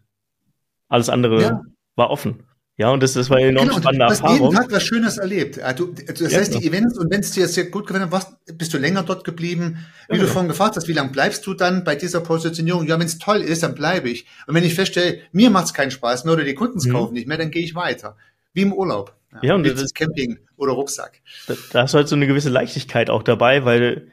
[0.90, 1.62] Alles andere ja
[1.98, 2.44] war offen.
[2.80, 4.52] Ja, und das, das war eine enorm genau, spannende du hast Erfahrung.
[4.52, 5.60] jeden Tag was Schönes erlebt.
[5.76, 8.72] Du, das ja, heißt, die Events, und wenn es dir sehr gut gefallen hat, bist
[8.72, 9.84] du länger dort geblieben.
[10.08, 12.86] Wie ja, du vorhin gefragt hast, wie lange bleibst du dann bei dieser Positionierung?
[12.86, 14.28] Ja, wenn es toll ist, dann bleibe ich.
[14.46, 16.94] Und wenn ich feststelle, mir macht es keinen Spaß mehr oder die Kunden mhm.
[16.94, 18.16] kaufen nicht mehr, dann gehe ich weiter.
[18.54, 19.16] Wie im Urlaub.
[19.34, 21.22] Ja, ja und das ist Camping oder Rucksack.
[21.48, 24.12] Da, da hast du halt so eine gewisse Leichtigkeit auch dabei, weil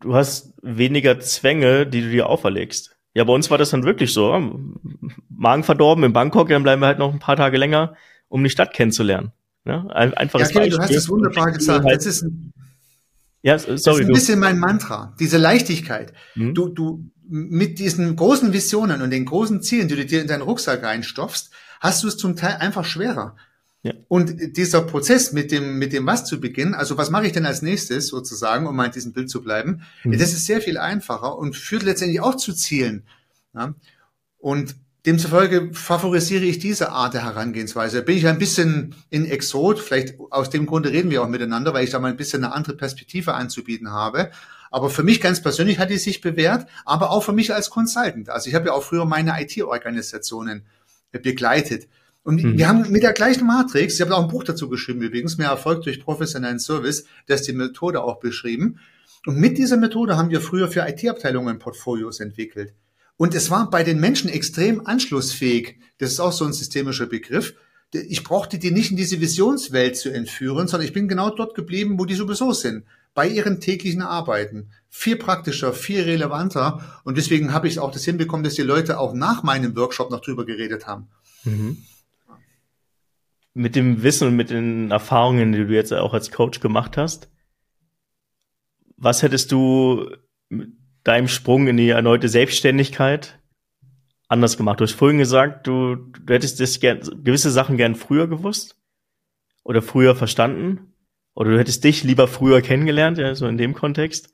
[0.00, 2.96] du hast weniger Zwänge, die du dir auferlegst.
[3.14, 4.50] Ja, bei uns war das dann wirklich so.
[5.28, 7.94] Magen verdorben in Bangkok, dann bleiben wir halt noch ein paar Tage länger,
[8.28, 9.32] um die Stadt kennenzulernen.
[9.64, 11.84] Ja, einfach ja, okay, du hast es wunderbar gesagt.
[11.84, 12.52] Halt das ist ein,
[13.42, 16.12] ja, sorry, das ist ein bisschen mein Mantra, diese Leichtigkeit.
[16.34, 16.54] Mhm.
[16.54, 20.42] Du, du, mit diesen großen Visionen und den großen Zielen, die du dir in deinen
[20.42, 23.36] Rucksack reinstopfst, hast du es zum Teil einfach schwerer.
[23.82, 23.94] Ja.
[24.08, 27.46] Und dieser Prozess mit dem, mit dem was zu beginnen, also was mache ich denn
[27.46, 30.18] als nächstes sozusagen, um mal in diesem Bild zu bleiben, mhm.
[30.18, 33.04] das ist sehr viel einfacher und führt letztendlich auch zu Zielen.
[33.54, 33.74] Ja?
[34.38, 34.76] Und
[35.06, 38.02] demzufolge favorisiere ich diese Art der Herangehensweise.
[38.02, 41.84] Bin ich ein bisschen in Exot, vielleicht aus dem Grunde reden wir auch miteinander, weil
[41.84, 44.30] ich da mal ein bisschen eine andere Perspektive anzubieten habe.
[44.70, 48.28] Aber für mich ganz persönlich hat die sich bewährt, aber auch für mich als Consultant.
[48.28, 50.66] Also ich habe ja auch früher meine IT-Organisationen
[51.10, 51.88] begleitet.
[52.22, 52.58] Und mhm.
[52.58, 55.48] wir haben mit der gleichen Matrix, ich habe auch ein Buch dazu geschrieben übrigens, mehr
[55.48, 58.78] Erfolg durch professionellen Service, da ist die Methode auch beschrieben.
[59.26, 62.74] Und mit dieser Methode haben wir früher für IT-Abteilungen Portfolios entwickelt.
[63.16, 65.78] Und es war bei den Menschen extrem anschlussfähig.
[65.98, 67.54] Das ist auch so ein systemischer Begriff.
[67.92, 71.98] Ich brauchte die nicht in diese Visionswelt zu entführen, sondern ich bin genau dort geblieben,
[71.98, 72.84] wo die sowieso sind.
[73.12, 74.70] Bei ihren täglichen Arbeiten.
[74.88, 77.00] Viel praktischer, viel relevanter.
[77.04, 80.20] Und deswegen habe ich auch das hinbekommen, dass die Leute auch nach meinem Workshop noch
[80.20, 81.08] drüber geredet haben.
[81.44, 81.78] Mhm
[83.60, 87.30] mit dem Wissen und mit den Erfahrungen, die du jetzt auch als Coach gemacht hast,
[88.96, 90.10] was hättest du
[90.48, 90.70] mit
[91.04, 93.38] deinem Sprung in die erneute Selbstständigkeit
[94.28, 94.80] anders gemacht?
[94.80, 98.80] Du hast vorhin gesagt, du, du hättest das gern, gewisse Sachen gern früher gewusst
[99.62, 100.94] oder früher verstanden
[101.34, 104.32] oder du hättest dich lieber früher kennengelernt, ja, so in dem Kontext.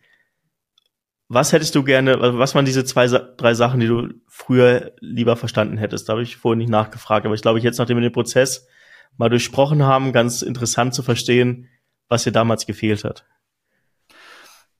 [1.28, 5.78] Was hättest du gerne, was waren diese zwei, drei Sachen, die du früher lieber verstanden
[5.78, 6.08] hättest?
[6.08, 8.68] Da habe ich vorhin nicht nachgefragt, aber ich glaube, ich jetzt, nachdem wir den Prozess
[9.16, 11.68] mal durchsprochen haben, ganz interessant zu verstehen,
[12.08, 13.24] was dir damals gefehlt hat.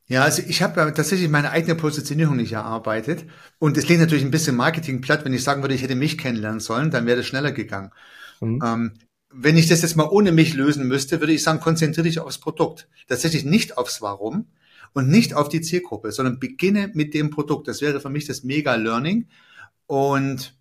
[0.09, 3.25] Ja, also ich habe ja tatsächlich meine eigene Positionierung nicht erarbeitet.
[3.59, 5.25] Und es liegt natürlich ein bisschen Marketing platt.
[5.25, 7.91] Wenn ich sagen würde, ich hätte mich kennenlernen sollen, dann wäre das schneller gegangen.
[8.41, 8.63] Mhm.
[8.65, 8.93] Ähm,
[9.31, 12.39] wenn ich das jetzt mal ohne mich lösen müsste, würde ich sagen, konzentriere dich aufs
[12.39, 12.89] Produkt.
[13.09, 14.47] Tatsächlich nicht aufs Warum
[14.93, 17.67] und nicht auf die Zielgruppe, sondern beginne mit dem Produkt.
[17.67, 19.27] Das wäre für mich das Mega-Learning.
[19.87, 20.57] Und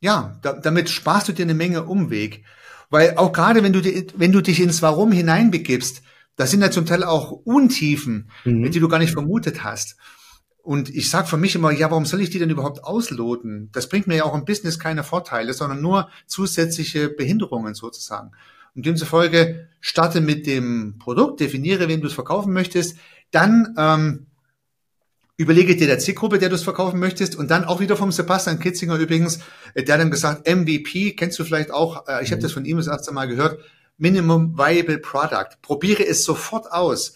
[0.00, 2.44] ja, da, damit sparst du dir eine Menge Umweg.
[2.94, 6.02] Weil auch gerade wenn du, wenn du dich ins Warum hineinbegibst,
[6.36, 8.70] da sind ja zum Teil auch Untiefen, mhm.
[8.70, 9.96] die du gar nicht vermutet hast.
[10.62, 13.68] Und ich sage für mich immer, ja, warum soll ich die denn überhaupt ausloten?
[13.72, 18.30] Das bringt mir ja auch im Business keine Vorteile, sondern nur zusätzliche Behinderungen sozusagen.
[18.76, 22.96] Und demzufolge starte mit dem Produkt, definiere, wem du es verkaufen möchtest,
[23.32, 24.26] dann ähm,
[25.36, 28.60] überlege dir der Zielgruppe, der du es verkaufen möchtest und dann auch wieder vom Sebastian
[28.60, 29.40] Kitzinger übrigens,
[29.74, 32.42] äh, der dann gesagt, MVP, kennst du vielleicht auch, äh, ich habe mhm.
[32.42, 33.58] das von ihm das erste Mal gehört,
[33.96, 35.60] Minimum Viable Product.
[35.62, 37.14] Probiere es sofort aus.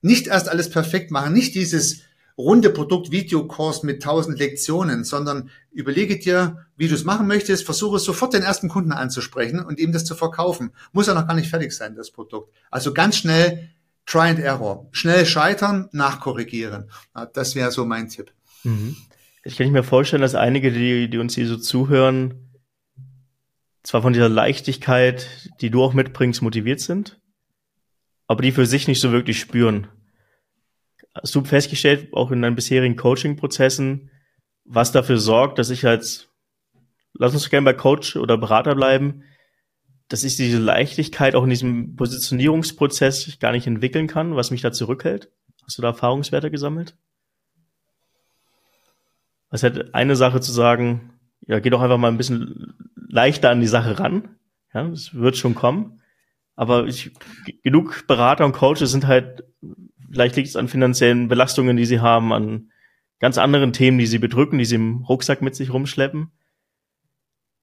[0.00, 2.02] Nicht erst alles perfekt machen, nicht dieses
[2.38, 8.32] runde Produkt-Videokurs mit tausend Lektionen, sondern überlege dir, wie du es machen möchtest, versuche sofort
[8.32, 10.72] den ersten Kunden anzusprechen und ihm das zu verkaufen.
[10.92, 12.52] Muss ja noch gar nicht fertig sein, das Produkt.
[12.70, 13.68] Also ganz schnell
[14.10, 14.88] Try and Error.
[14.90, 16.90] Schnell scheitern, nachkorrigieren.
[17.32, 18.32] Das wäre so mein Tipp.
[18.64, 18.96] Mhm.
[19.44, 22.50] Ich kann mir vorstellen, dass einige, die, die uns hier so zuhören,
[23.84, 25.28] zwar von dieser Leichtigkeit,
[25.60, 27.20] die du auch mitbringst, motiviert sind,
[28.26, 29.86] aber die für sich nicht so wirklich spüren.
[31.14, 34.10] Hast du festgestellt, auch in deinen bisherigen Coaching-Prozessen,
[34.64, 36.28] was dafür sorgt, dass ich als,
[37.14, 39.22] lass uns gerne bei Coach oder Berater bleiben,
[40.10, 44.72] dass ich diese Leichtigkeit auch in diesem Positionierungsprozess gar nicht entwickeln kann, was mich da
[44.72, 45.30] zurückhält?
[45.64, 46.94] Hast du da Erfahrungswerte gesammelt?
[49.50, 51.14] Es hätte eine Sache zu sagen,
[51.46, 54.36] ja, geh doch einfach mal ein bisschen leichter an die Sache ran.
[54.74, 56.02] Ja, es wird schon kommen.
[56.54, 57.12] Aber ich,
[57.62, 59.44] genug Berater und Coaches sind halt
[60.10, 62.70] Vielleicht liegt es an finanziellen Belastungen, die sie haben, an
[63.20, 66.32] ganz anderen Themen, die sie bedrücken, die sie im Rucksack mit sich rumschleppen.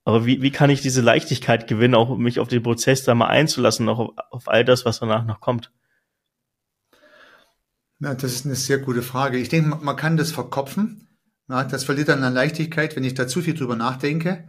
[0.08, 3.26] Aber wie, wie kann ich diese Leichtigkeit gewinnen, auch mich auf den Prozess da mal
[3.26, 5.70] einzulassen, auch auf, auf all das, was danach noch kommt?
[8.00, 9.36] Ja, das ist eine sehr gute Frage.
[9.36, 11.08] Ich denke, man kann das verkopfen.
[11.50, 14.48] Ja, das verliert dann an Leichtigkeit, wenn ich da zu viel drüber nachdenke.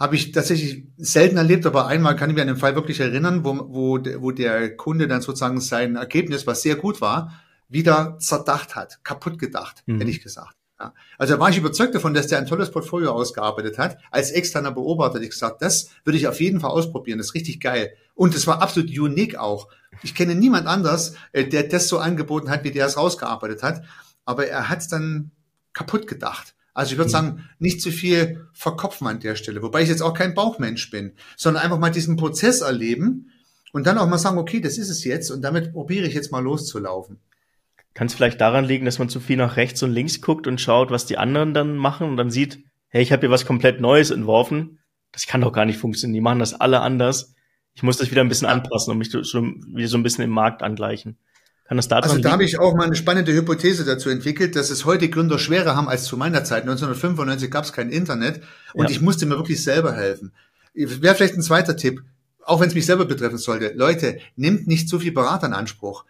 [0.00, 3.44] Habe ich tatsächlich selten erlebt, aber einmal kann ich mir an den Fall wirklich erinnern,
[3.44, 7.38] wo, wo, wo der Kunde dann sozusagen sein Ergebnis, was sehr gut war,
[7.68, 9.98] wieder zerdacht hat, kaputt gedacht, mhm.
[9.98, 10.55] hätte ich gesagt.
[10.78, 10.92] Ja.
[11.16, 13.98] Also da war ich überzeugt davon, dass der ein tolles Portfolio ausgearbeitet hat.
[14.10, 17.60] Als externer Beobachter ich gesagt, das würde ich auf jeden Fall ausprobieren, das ist richtig
[17.60, 17.94] geil.
[18.14, 19.68] Und es war absolut unique auch.
[20.02, 23.82] Ich kenne niemand anders, äh, der das so angeboten hat, wie der es rausgearbeitet hat.
[24.24, 25.30] Aber er hat es dann
[25.72, 26.54] kaputt gedacht.
[26.74, 27.12] Also ich würde mhm.
[27.12, 31.14] sagen, nicht zu viel verkopfen an der Stelle, wobei ich jetzt auch kein Bauchmensch bin,
[31.36, 33.30] sondern einfach mal diesen Prozess erleben
[33.72, 36.32] und dann auch mal sagen, okay, das ist es jetzt und damit probiere ich jetzt
[36.32, 37.18] mal loszulaufen.
[37.96, 40.60] Kann es vielleicht daran liegen, dass man zu viel nach rechts und links guckt und
[40.60, 43.80] schaut, was die anderen dann machen und dann sieht, hey, ich habe hier was komplett
[43.80, 44.80] Neues entworfen,
[45.12, 47.32] das kann doch gar nicht funktionieren, die machen das alle anders.
[47.72, 50.30] Ich muss das wieder ein bisschen anpassen und mich so, wieder so ein bisschen im
[50.30, 51.16] Markt angleichen.
[51.64, 54.68] Kann das daran Also da habe ich auch mal eine spannende Hypothese dazu entwickelt, dass
[54.68, 56.64] es heute Gründer schwerer haben als zu meiner Zeit.
[56.64, 58.42] 1995 gab es kein Internet
[58.74, 58.90] und ja.
[58.90, 60.32] ich musste mir wirklich selber helfen.
[60.74, 62.02] Wäre vielleicht ein zweiter Tipp,
[62.44, 63.72] auch wenn es mich selber betreffen sollte.
[63.74, 66.04] Leute, nimmt nicht zu viel Berater in Anspruch.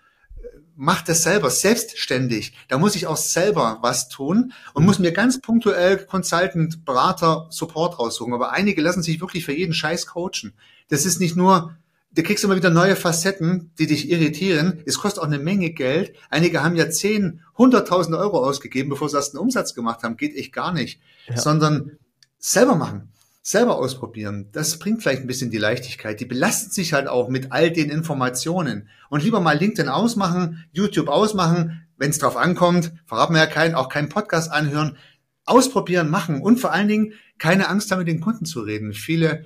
[0.77, 2.53] Macht das selber, selbstständig.
[2.69, 7.99] Da muss ich auch selber was tun und muss mir ganz punktuell Consultant, Berater, Support
[7.99, 8.35] raussuchen.
[8.35, 10.53] Aber einige lassen sich wirklich für jeden Scheiß coachen.
[10.89, 11.77] Das ist nicht nur
[12.17, 14.83] du kriegst immer wieder neue Facetten, die dich irritieren.
[14.87, 16.15] Es kostet auch eine Menge Geld.
[16.31, 20.17] Einige haben ja 10, 100.000 Euro ausgegeben, bevor sie erst einen Umsatz gemacht haben.
[20.17, 21.01] Geht echt gar nicht.
[21.29, 21.37] Ja.
[21.37, 21.99] Sondern
[22.39, 23.13] selber machen,
[23.47, 24.49] selber ausprobieren.
[24.51, 26.19] Das bringt vielleicht ein bisschen die Leichtigkeit.
[26.19, 28.89] Die belastet sich halt auch mit all den Informationen.
[29.09, 33.77] Und lieber mal LinkedIn ausmachen, YouTube ausmachen, wenn es drauf ankommt, verraten wir ja keinen,
[33.77, 34.97] auch keinen Podcast anhören.
[35.45, 38.93] Ausprobieren, machen und vor allen Dingen keine Angst haben, mit den Kunden zu reden.
[38.93, 39.45] Viele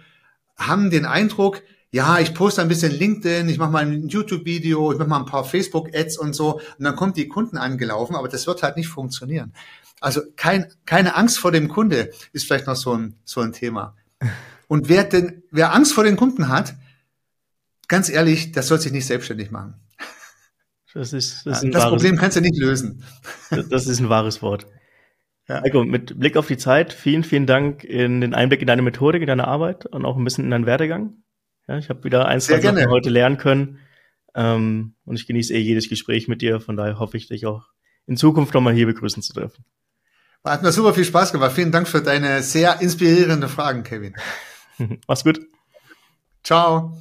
[0.57, 4.99] haben den Eindruck, ja, ich poste ein bisschen LinkedIn, ich mache mal ein YouTube-Video, ich
[4.99, 8.47] mache mal ein paar Facebook-Ads und so, und dann kommt die Kunden angelaufen, aber das
[8.47, 9.53] wird halt nicht funktionieren.
[10.01, 13.97] Also kein, keine Angst vor dem Kunde ist vielleicht noch so ein, so ein Thema.
[14.67, 16.75] Und wer denn, wer Angst vor den Kunden hat,
[17.89, 19.75] ganz ehrlich, das soll sich nicht selbstständig machen.
[20.95, 23.05] Das ist, das, ist das Problem kannst du nicht lösen.
[23.51, 24.67] Das ist ein wahres Wort.
[25.49, 25.63] Ja.
[25.63, 29.21] Heiko, mit Blick auf die Zeit, vielen, vielen Dank in den Einblick in deine Methodik,
[29.21, 31.23] in deine Arbeit und auch ein bisschen in deinen Werdegang.
[31.69, 33.79] Ja, ich habe wieder ein, zwei Sachen heute lernen können.
[34.35, 36.61] Ähm, und ich genieße eh jedes Gespräch mit dir.
[36.61, 37.67] Von daher hoffe ich, dich auch
[38.07, 39.65] in Zukunft nochmal hier begrüßen zu dürfen.
[40.45, 41.53] Hat mir super viel Spaß gemacht.
[41.53, 44.15] Vielen Dank für deine sehr inspirierenden Fragen, Kevin.
[45.07, 45.41] Mach's gut.
[46.43, 46.97] Ciao.